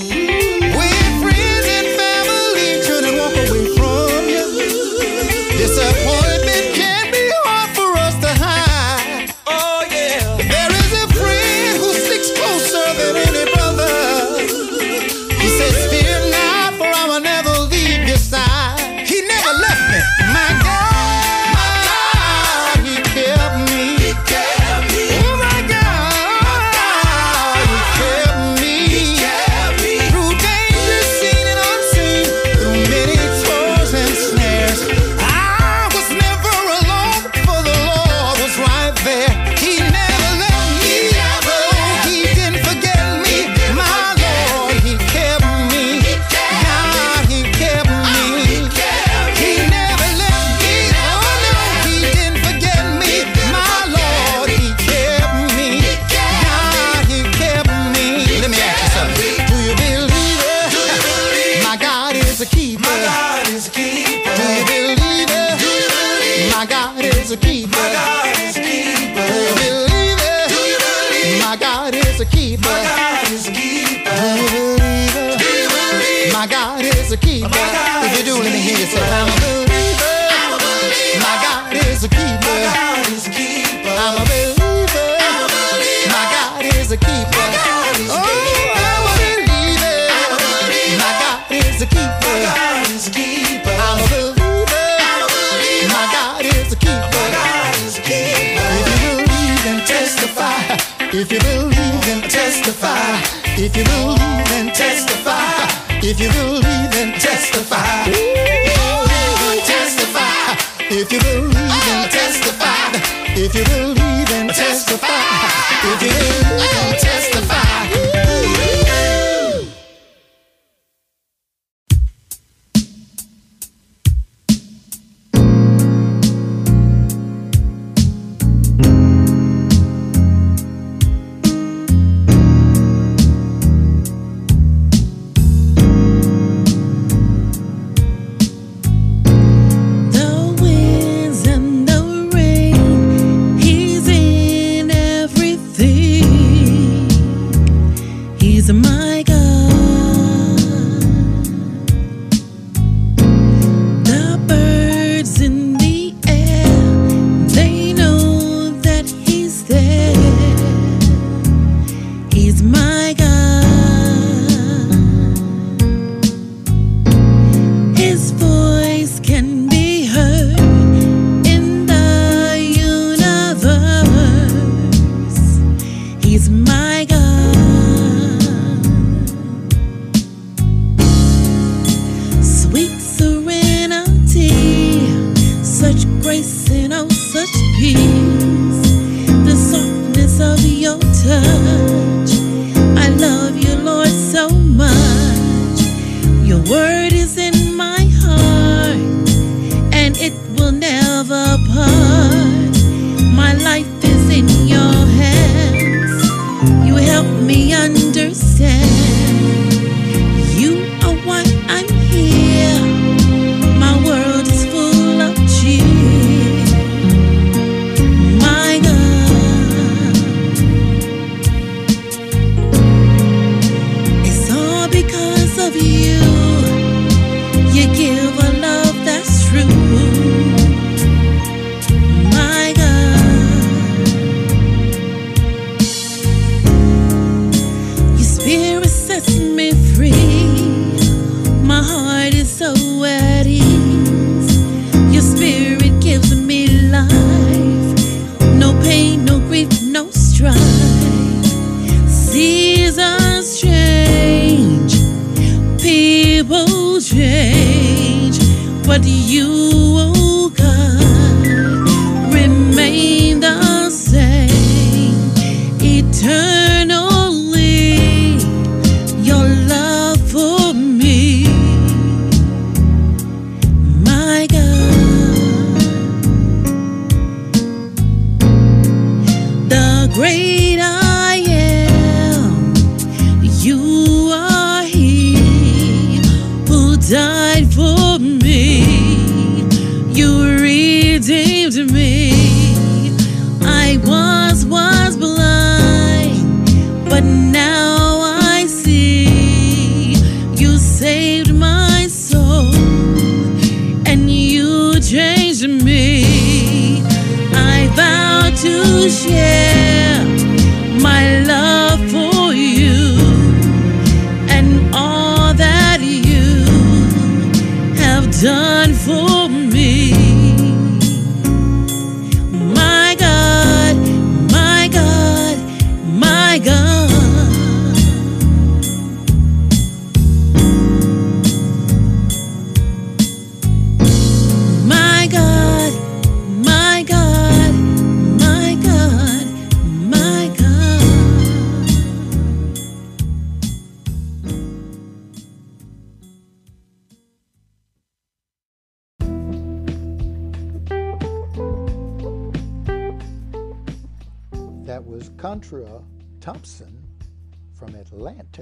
If 103.75 103.79
you 103.79 103.85
believe 103.85 104.49
then 104.49 104.67
testify, 104.75 105.67
if 106.03 106.21
you 106.21 106.29
believe 106.29 106.91
then 106.93 107.19
testify. 107.19 108.22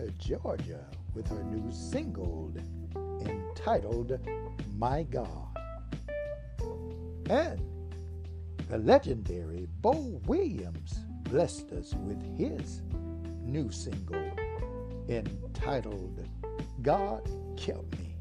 Atlanta, 0.01 0.13
Georgia, 0.19 0.87
with 1.15 1.29
her 1.29 1.43
new 1.45 1.71
single 1.71 2.53
entitled 3.27 4.19
My 4.79 5.03
God. 5.05 5.49
And 7.29 7.61
the 8.69 8.79
legendary 8.79 9.69
Bo 9.81 10.21
Williams 10.27 11.01
blessed 11.25 11.73
us 11.73 11.95
with 11.95 12.23
his 12.39 12.83
new 13.43 13.71
single 13.71 14.31
entitled 15.09 16.27
God 16.83 17.29
Kept 17.57 17.99
Me. 17.99 18.17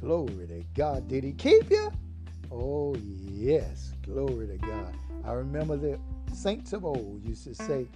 Glory 0.00 0.46
to 0.46 0.64
God. 0.74 1.08
Did 1.08 1.24
He 1.24 1.32
keep 1.32 1.70
you? 1.70 1.90
Oh, 2.50 2.94
yes. 2.96 3.92
Glory 4.02 4.46
to 4.48 4.58
God. 4.58 4.94
I 5.24 5.32
remember 5.32 5.76
the 5.76 5.98
saints 6.34 6.72
of 6.72 6.84
old 6.84 7.22
used 7.24 7.44
to 7.44 7.54
say, 7.54 7.86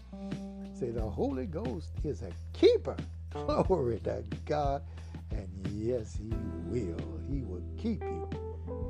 say 0.79 0.91
the 0.91 1.01
Holy 1.01 1.47
Ghost 1.47 1.93
is 2.05 2.21
a 2.23 2.31
keeper. 2.53 2.97
Glory 3.67 3.99
to 4.05 4.23
God. 4.45 4.83
And 5.31 5.49
yes, 5.73 6.19
he 6.21 6.31
will. 6.67 7.21
He 7.31 7.43
will 7.43 7.65
keep 7.79 8.03
you. 8.03 8.29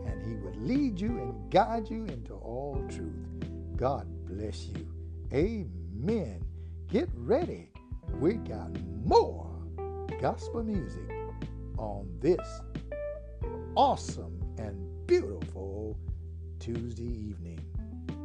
And 0.04 0.20
he 0.26 0.34
will 0.34 0.56
lead 0.58 1.00
you 1.00 1.18
and 1.18 1.50
guide 1.50 1.88
you 1.88 2.04
into 2.06 2.34
all 2.34 2.84
truth. 2.88 3.76
God 3.76 4.06
bless 4.26 4.66
you. 4.66 4.88
Amen. 5.32 6.44
Get 6.88 7.08
ready. 7.14 7.70
We 8.18 8.34
got 8.34 8.70
more 9.04 9.48
gospel 10.20 10.64
music 10.64 11.10
on 11.78 12.08
this 12.20 12.60
awesome 13.76 14.40
and 14.58 15.06
beautiful 15.06 15.96
Tuesday 16.58 17.04
evening, 17.04 17.60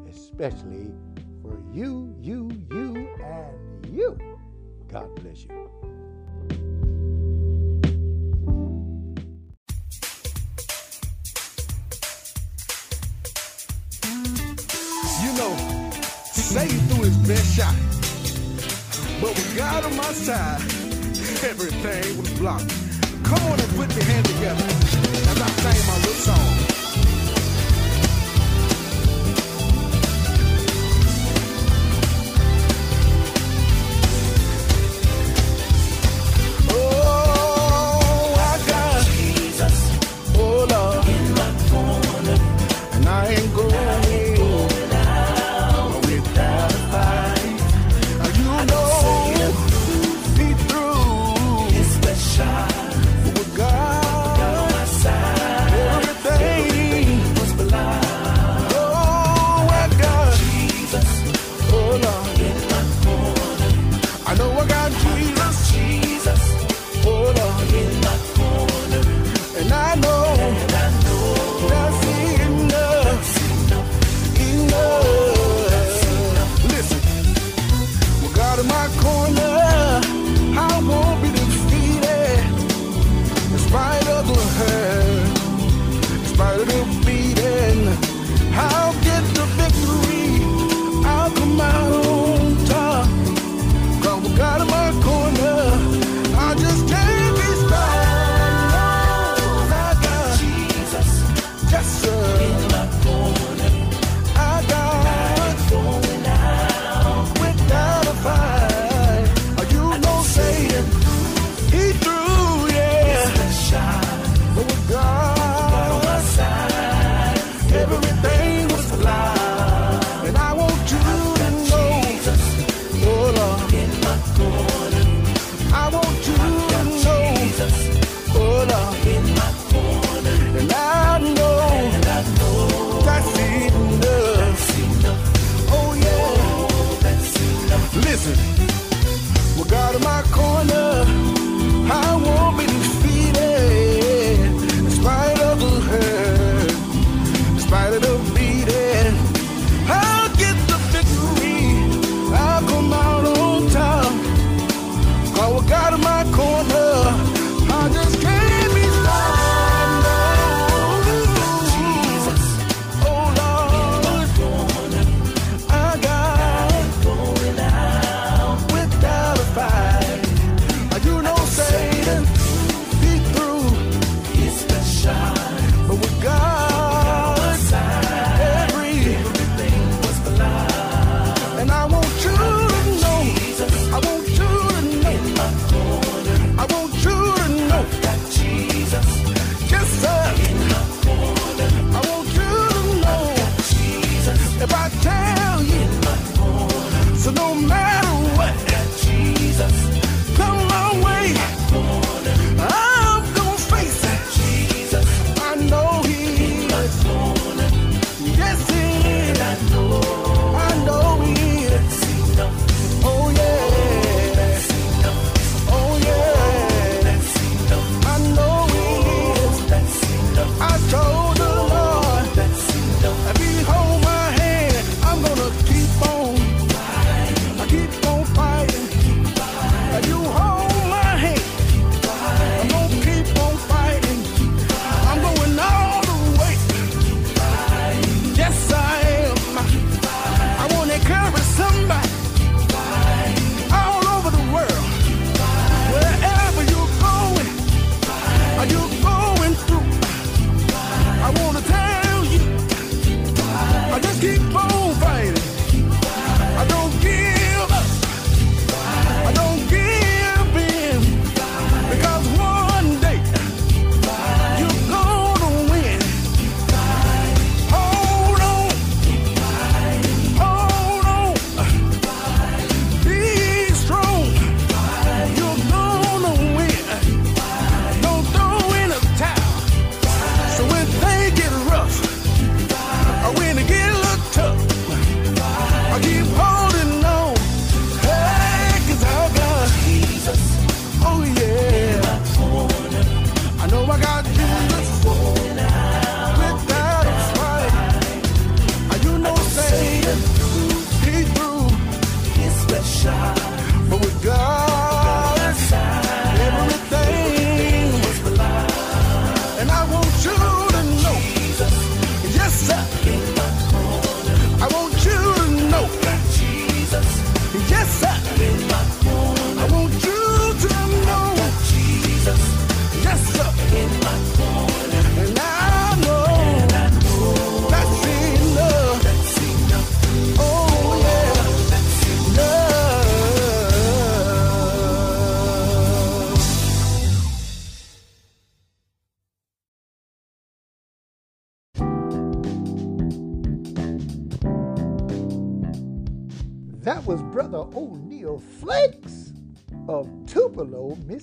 especially 0.10 0.94
for 1.42 1.58
you, 1.74 2.16
you, 2.20 2.52
you, 2.72 3.10
and 3.24 3.86
you. 3.96 4.18
God 4.92 5.14
bless 5.16 5.44
you. 5.44 5.70
You 15.22 15.34
know, 15.38 15.92
Satan 16.32 16.80
threw 16.90 17.04
his 17.04 17.18
best 17.28 17.56
shot. 17.56 17.76
But 19.22 19.30
with 19.30 19.58
God 19.58 19.86
on 19.86 19.96
my 19.96 20.14
side, 20.14 20.62
everything 21.44 22.18
was 22.18 22.32
blocked. 22.40 22.74
Come 23.24 23.44
on 23.52 23.60
and 23.60 23.76
put 23.76 23.94
your 23.96 24.06
hand 24.06 24.26
together 24.26 24.64
as 24.64 25.42
I 25.42 25.48
sing 25.48 25.88
my 25.88 25.98
little 25.98 26.14
song. 26.14 26.71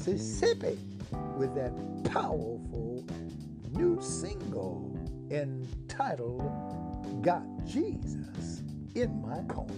Mississippi, 0.08 0.78
with 1.36 1.54
that 1.54 1.72
powerful 2.10 3.04
new 3.72 4.00
single 4.00 4.98
entitled 5.30 6.40
Got 7.20 7.42
Jesus 7.66 8.62
in 8.94 9.20
My 9.20 9.42
Corner. 9.52 9.74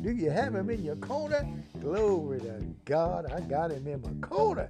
Do 0.00 0.12
you 0.12 0.30
have 0.30 0.54
him 0.54 0.70
in 0.70 0.84
your 0.84 0.94
corner? 0.96 1.44
Glory 1.80 2.38
to 2.40 2.62
God, 2.84 3.32
I 3.32 3.40
got 3.40 3.72
him 3.72 3.88
in 3.88 4.00
my 4.02 4.26
corner. 4.26 4.68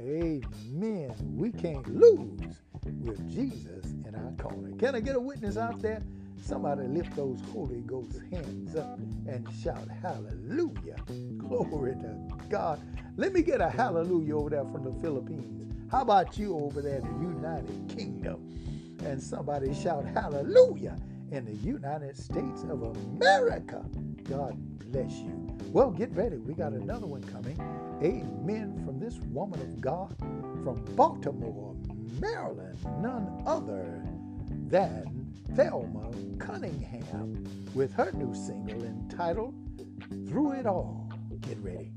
Amen. 0.00 1.14
We 1.36 1.52
can't 1.52 1.86
lose 1.94 2.56
with 2.82 3.32
Jesus 3.32 3.92
in 4.04 4.16
our 4.16 4.32
corner. 4.32 4.76
Can 4.78 4.96
I 4.96 5.00
get 5.00 5.14
a 5.14 5.20
witness 5.20 5.56
out 5.56 5.80
there? 5.80 6.02
Somebody 6.42 6.86
lift 6.88 7.16
those 7.16 7.40
Holy 7.52 7.80
Ghost 7.80 8.20
hands 8.30 8.76
up 8.76 8.98
and 9.26 9.46
shout 9.62 9.88
hallelujah. 10.02 10.96
Glory 11.38 11.94
to 11.94 12.18
God. 12.48 12.80
Let 13.16 13.32
me 13.32 13.42
get 13.42 13.60
a 13.60 13.68
hallelujah 13.68 14.36
over 14.36 14.50
there 14.50 14.64
from 14.64 14.84
the 14.84 15.00
Philippines. 15.00 15.90
How 15.90 16.02
about 16.02 16.38
you 16.38 16.58
over 16.58 16.82
there 16.82 16.98
in 16.98 17.02
the 17.02 17.26
United 17.38 17.96
Kingdom? 17.96 18.50
And 19.04 19.22
somebody 19.22 19.72
shout 19.74 20.04
hallelujah 20.06 20.96
in 21.30 21.44
the 21.44 21.54
United 21.54 22.16
States 22.16 22.62
of 22.64 22.82
America. 22.82 23.84
God 24.28 24.56
bless 24.90 25.12
you. 25.12 25.56
Well, 25.72 25.90
get 25.90 26.12
ready. 26.12 26.36
We 26.38 26.54
got 26.54 26.72
another 26.72 27.06
one 27.06 27.22
coming. 27.24 27.58
Amen 28.02 28.82
from 28.84 28.98
this 28.98 29.18
woman 29.30 29.60
of 29.60 29.80
God 29.80 30.16
from 30.62 30.84
Baltimore, 30.96 31.74
Maryland. 32.20 32.78
None 33.00 33.42
other 33.46 34.02
than 34.68 35.23
Thelma 35.54 36.10
Cunningham 36.38 37.44
with 37.74 37.92
her 37.94 38.10
new 38.12 38.34
single 38.34 38.82
entitled 38.84 39.54
Through 40.28 40.52
It 40.52 40.66
All. 40.66 41.10
Get 41.40 41.58
ready. 41.58 41.92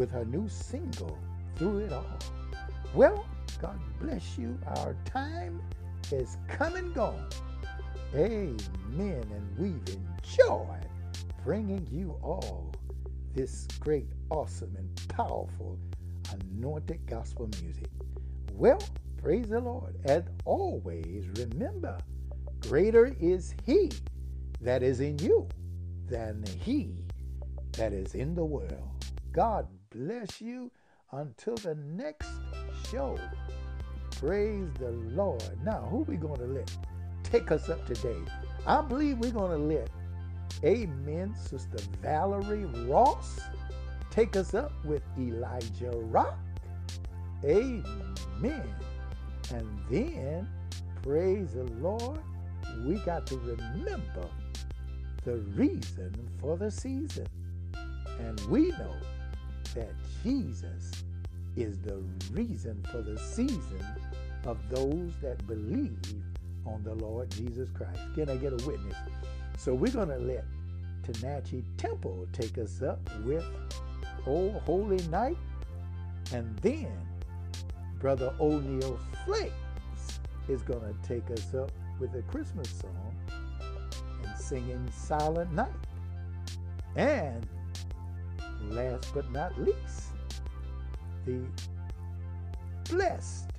With 0.00 0.10
her 0.10 0.24
new 0.24 0.48
single, 0.48 1.18
Through 1.56 1.80
It 1.80 1.92
All. 1.92 2.18
Well, 2.94 3.26
God 3.60 3.78
bless 4.00 4.38
you. 4.38 4.58
Our 4.66 4.96
time 5.04 5.60
is 6.10 6.38
come 6.48 6.74
and 6.76 6.94
gone. 6.94 7.28
Amen. 8.14 8.58
And 8.96 9.58
we've 9.58 9.94
enjoyed 9.94 10.88
bringing 11.44 11.86
you 11.90 12.18
all 12.22 12.72
this 13.34 13.68
great, 13.78 14.06
awesome, 14.30 14.74
and 14.78 15.08
powerful 15.08 15.78
anointed 16.32 17.04
gospel 17.04 17.50
music. 17.62 17.90
Well, 18.54 18.82
praise 19.22 19.50
the 19.50 19.60
Lord. 19.60 19.96
As 20.06 20.24
always, 20.46 21.26
remember, 21.36 21.98
greater 22.60 23.14
is 23.20 23.54
He 23.66 23.92
that 24.62 24.82
is 24.82 25.00
in 25.00 25.18
you 25.18 25.46
than 26.06 26.42
He 26.58 27.04
that 27.72 27.92
is 27.92 28.14
in 28.14 28.34
the 28.34 28.46
world. 28.46 28.88
God 29.32 29.68
bless 29.90 30.40
you 30.40 30.70
until 31.12 31.56
the 31.56 31.74
next 31.74 32.30
show. 32.90 33.18
Praise 34.12 34.68
the 34.78 34.90
Lord. 34.90 35.42
Now, 35.64 35.86
who 35.90 35.98
we 35.98 36.16
going 36.16 36.38
to 36.38 36.46
let 36.46 36.70
take 37.22 37.50
us 37.50 37.68
up 37.68 37.84
today? 37.86 38.18
I 38.66 38.82
believe 38.82 39.18
we're 39.18 39.32
going 39.32 39.50
to 39.50 39.76
let, 39.76 39.90
amen, 40.64 41.34
Sister 41.34 41.78
Valerie 42.02 42.66
Ross 42.86 43.40
take 44.10 44.36
us 44.36 44.54
up 44.54 44.72
with 44.84 45.02
Elijah 45.18 45.90
Rock. 45.90 46.38
Amen. 47.44 48.74
And 49.52 49.80
then, 49.90 50.48
praise 51.02 51.54
the 51.54 51.64
Lord, 51.80 52.20
we 52.86 52.96
got 52.96 53.26
to 53.28 53.38
remember 53.38 54.28
the 55.24 55.38
reason 55.56 56.14
for 56.40 56.56
the 56.56 56.70
season. 56.70 57.26
And 58.20 58.40
we 58.48 58.68
know 58.68 58.94
that 59.74 59.92
Jesus 60.22 61.04
is 61.56 61.78
the 61.78 62.02
reason 62.32 62.82
for 62.90 63.02
the 63.02 63.18
season 63.18 63.84
of 64.44 64.58
those 64.70 65.12
that 65.22 65.46
believe 65.46 65.98
on 66.66 66.82
the 66.82 66.94
Lord 66.94 67.30
Jesus 67.30 67.68
Christ. 67.70 68.00
Can 68.14 68.30
I 68.30 68.36
get 68.36 68.52
a 68.52 68.66
witness? 68.66 68.96
So 69.58 69.74
we're 69.74 69.92
going 69.92 70.08
to 70.08 70.18
let 70.18 70.44
Tanachi 71.02 71.62
Temple 71.76 72.26
take 72.32 72.58
us 72.58 72.82
up 72.82 72.98
with 73.24 73.44
Oh 74.26 74.50
Holy 74.64 75.02
Night. 75.08 75.36
And 76.32 76.56
then 76.58 76.92
Brother 77.98 78.32
O'Neill 78.40 78.98
Flakes 79.24 79.52
is 80.48 80.62
going 80.62 80.80
to 80.80 80.94
take 81.06 81.30
us 81.30 81.54
up 81.54 81.70
with 81.98 82.14
a 82.14 82.22
Christmas 82.22 82.70
song 82.70 83.14
and 84.24 84.36
singing 84.38 84.88
Silent 84.92 85.52
Night. 85.52 85.68
And 86.96 87.46
last 88.68 89.12
but 89.14 89.30
not 89.32 89.58
least, 89.60 90.12
the 91.24 91.40
blessed 92.88 93.50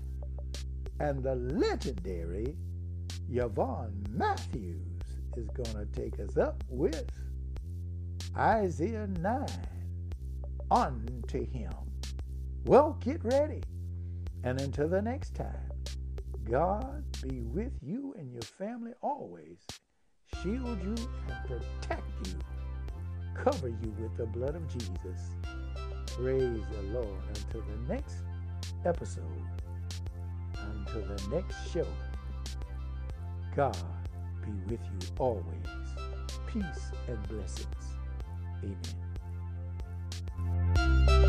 and 1.00 1.24
the 1.24 1.36
legendary 1.36 2.56
Yvonne 3.30 4.06
Matthews 4.12 5.02
is 5.38 5.48
going 5.50 5.74
to 5.74 5.86
take 5.94 6.20
us 6.20 6.38
up 6.38 6.64
with 6.70 7.10
Isaiah 8.38 9.08
9 9.20 9.48
unto 10.70 11.46
him. 11.50 11.74
Well, 12.66 12.98
get 13.00 13.24
ready. 13.24 13.64
And 14.44 14.60
until 14.60 14.88
the 14.88 15.02
next 15.02 15.36
time, 15.36 15.72
God 16.50 17.04
be 17.22 17.42
with 17.42 17.74
you 17.82 18.14
and 18.18 18.32
your 18.32 18.42
family 18.42 18.94
always, 19.02 19.60
shield 20.42 20.82
you 20.82 20.96
and 21.28 21.48
protect 21.48 22.28
you, 22.28 22.40
cover 23.36 23.68
you 23.68 23.94
with 24.00 24.16
the 24.18 24.26
blood 24.26 24.56
of 24.56 24.68
Jesus. 24.68 25.36
Praise 26.08 26.64
the 26.72 26.82
Lord. 26.94 27.22
Until 27.30 27.62
the 27.62 27.94
next 27.94 28.18
episode, 28.86 29.24
until 30.56 31.02
the 31.16 31.36
next 31.36 31.72
show, 31.72 31.88
God 33.56 33.78
be 34.42 34.52
with 34.72 34.82
you 34.86 35.00
always. 35.20 35.46
Peace 36.48 36.92
and 37.08 37.28
blessings. 37.30 37.68
Amen. 40.78 41.21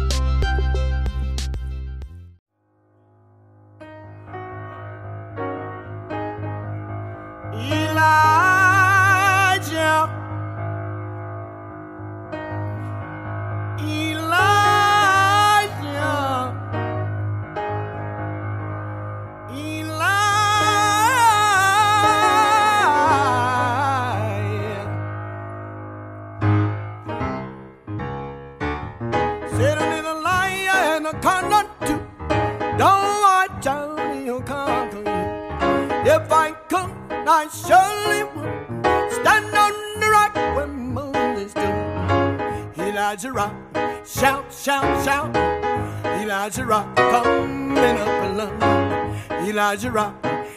Elijah 49.73 49.91
rock, 49.91 50.15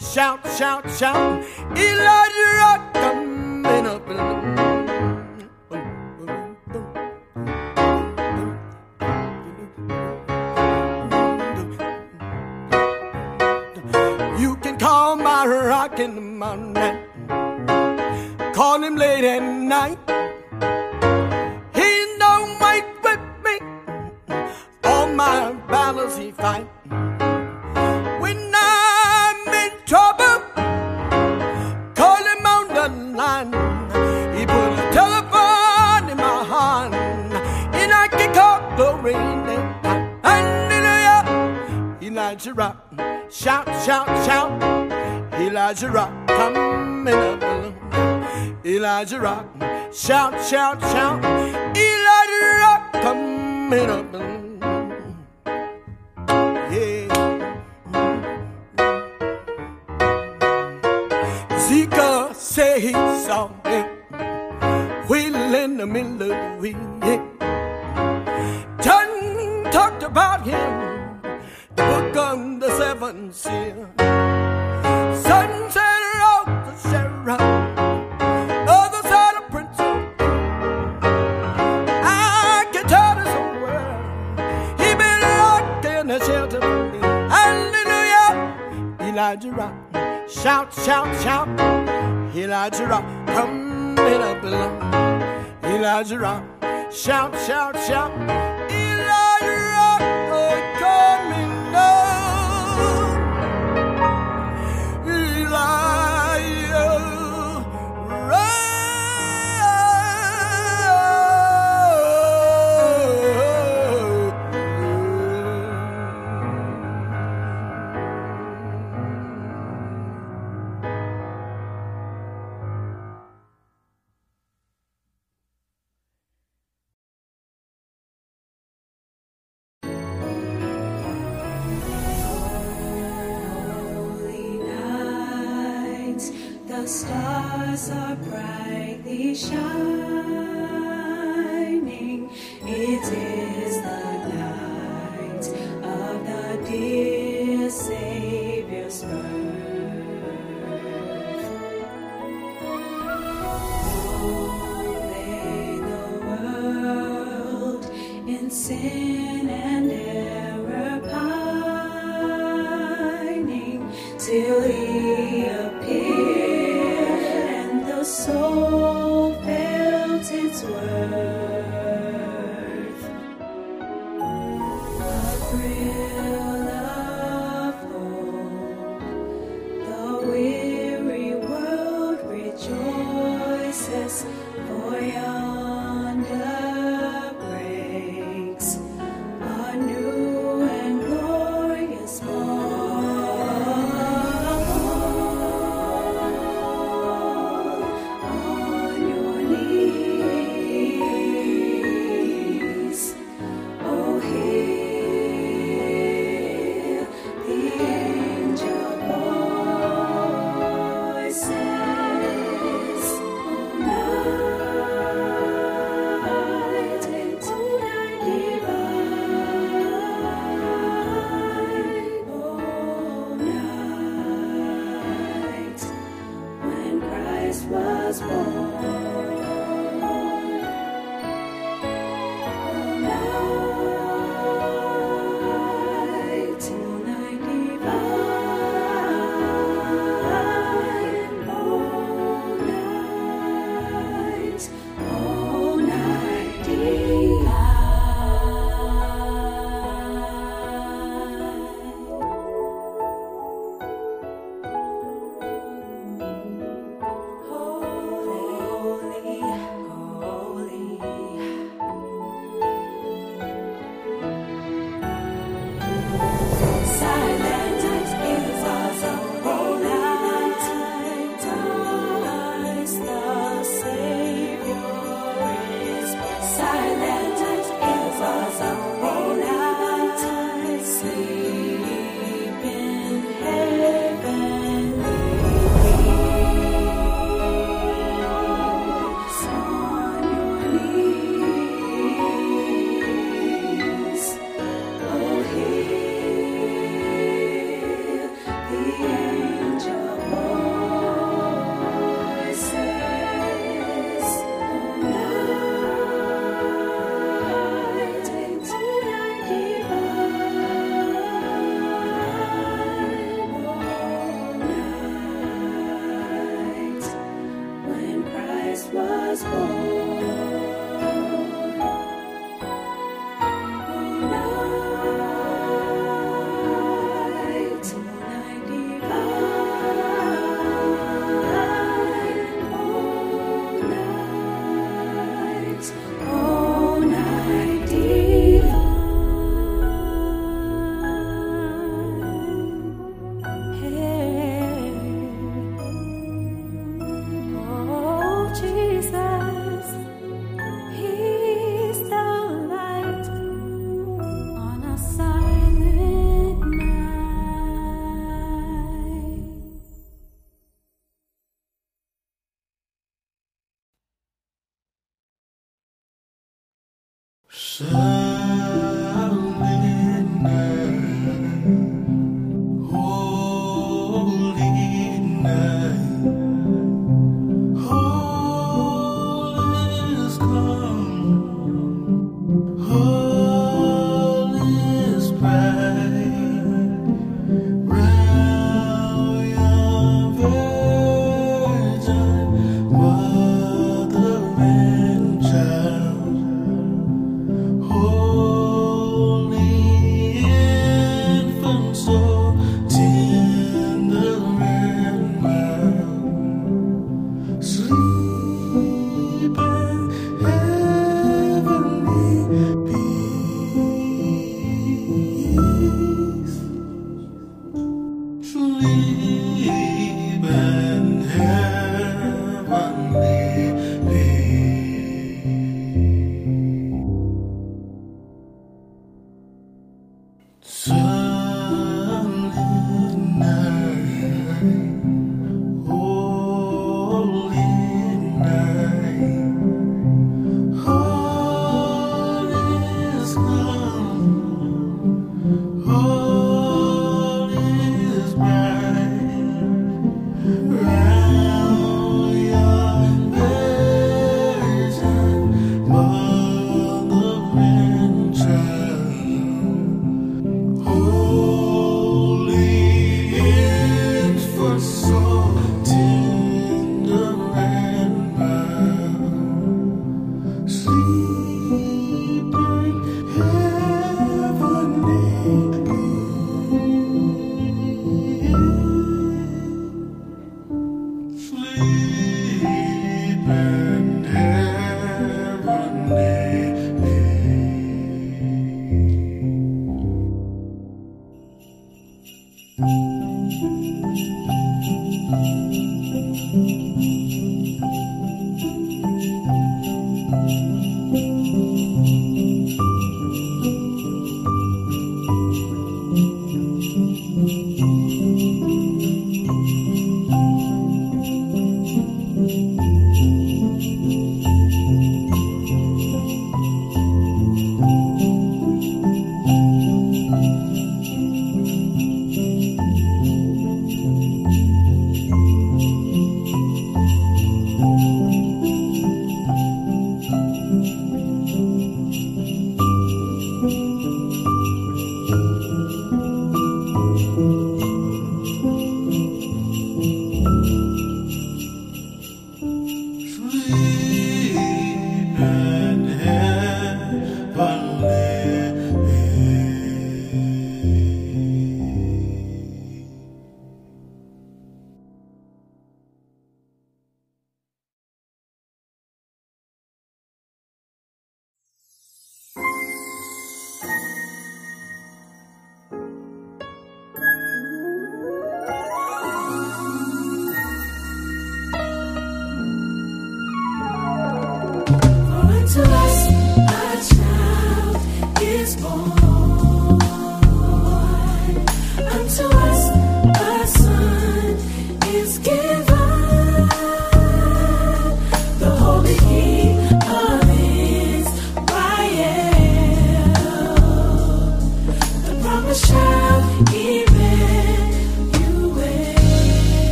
shout, 0.00 0.40
shout, 0.58 0.90
shout. 0.90 1.44
Elijah 1.76 2.48
rock, 2.58 2.92
coming 2.92 3.86
up. 3.86 4.02
You 14.40 14.56
can 14.56 14.76
call 14.76 15.14
my 15.14 15.46
rock 15.46 16.00
in 16.00 16.16
the 16.16 16.20
morning, 16.20 16.98
call 18.54 18.82
him 18.82 18.96
late 18.96 19.22
at 19.22 19.40
night. 19.40 20.15
Shout, 49.26 50.40
shout, 50.40 50.80
shout. 50.82 51.25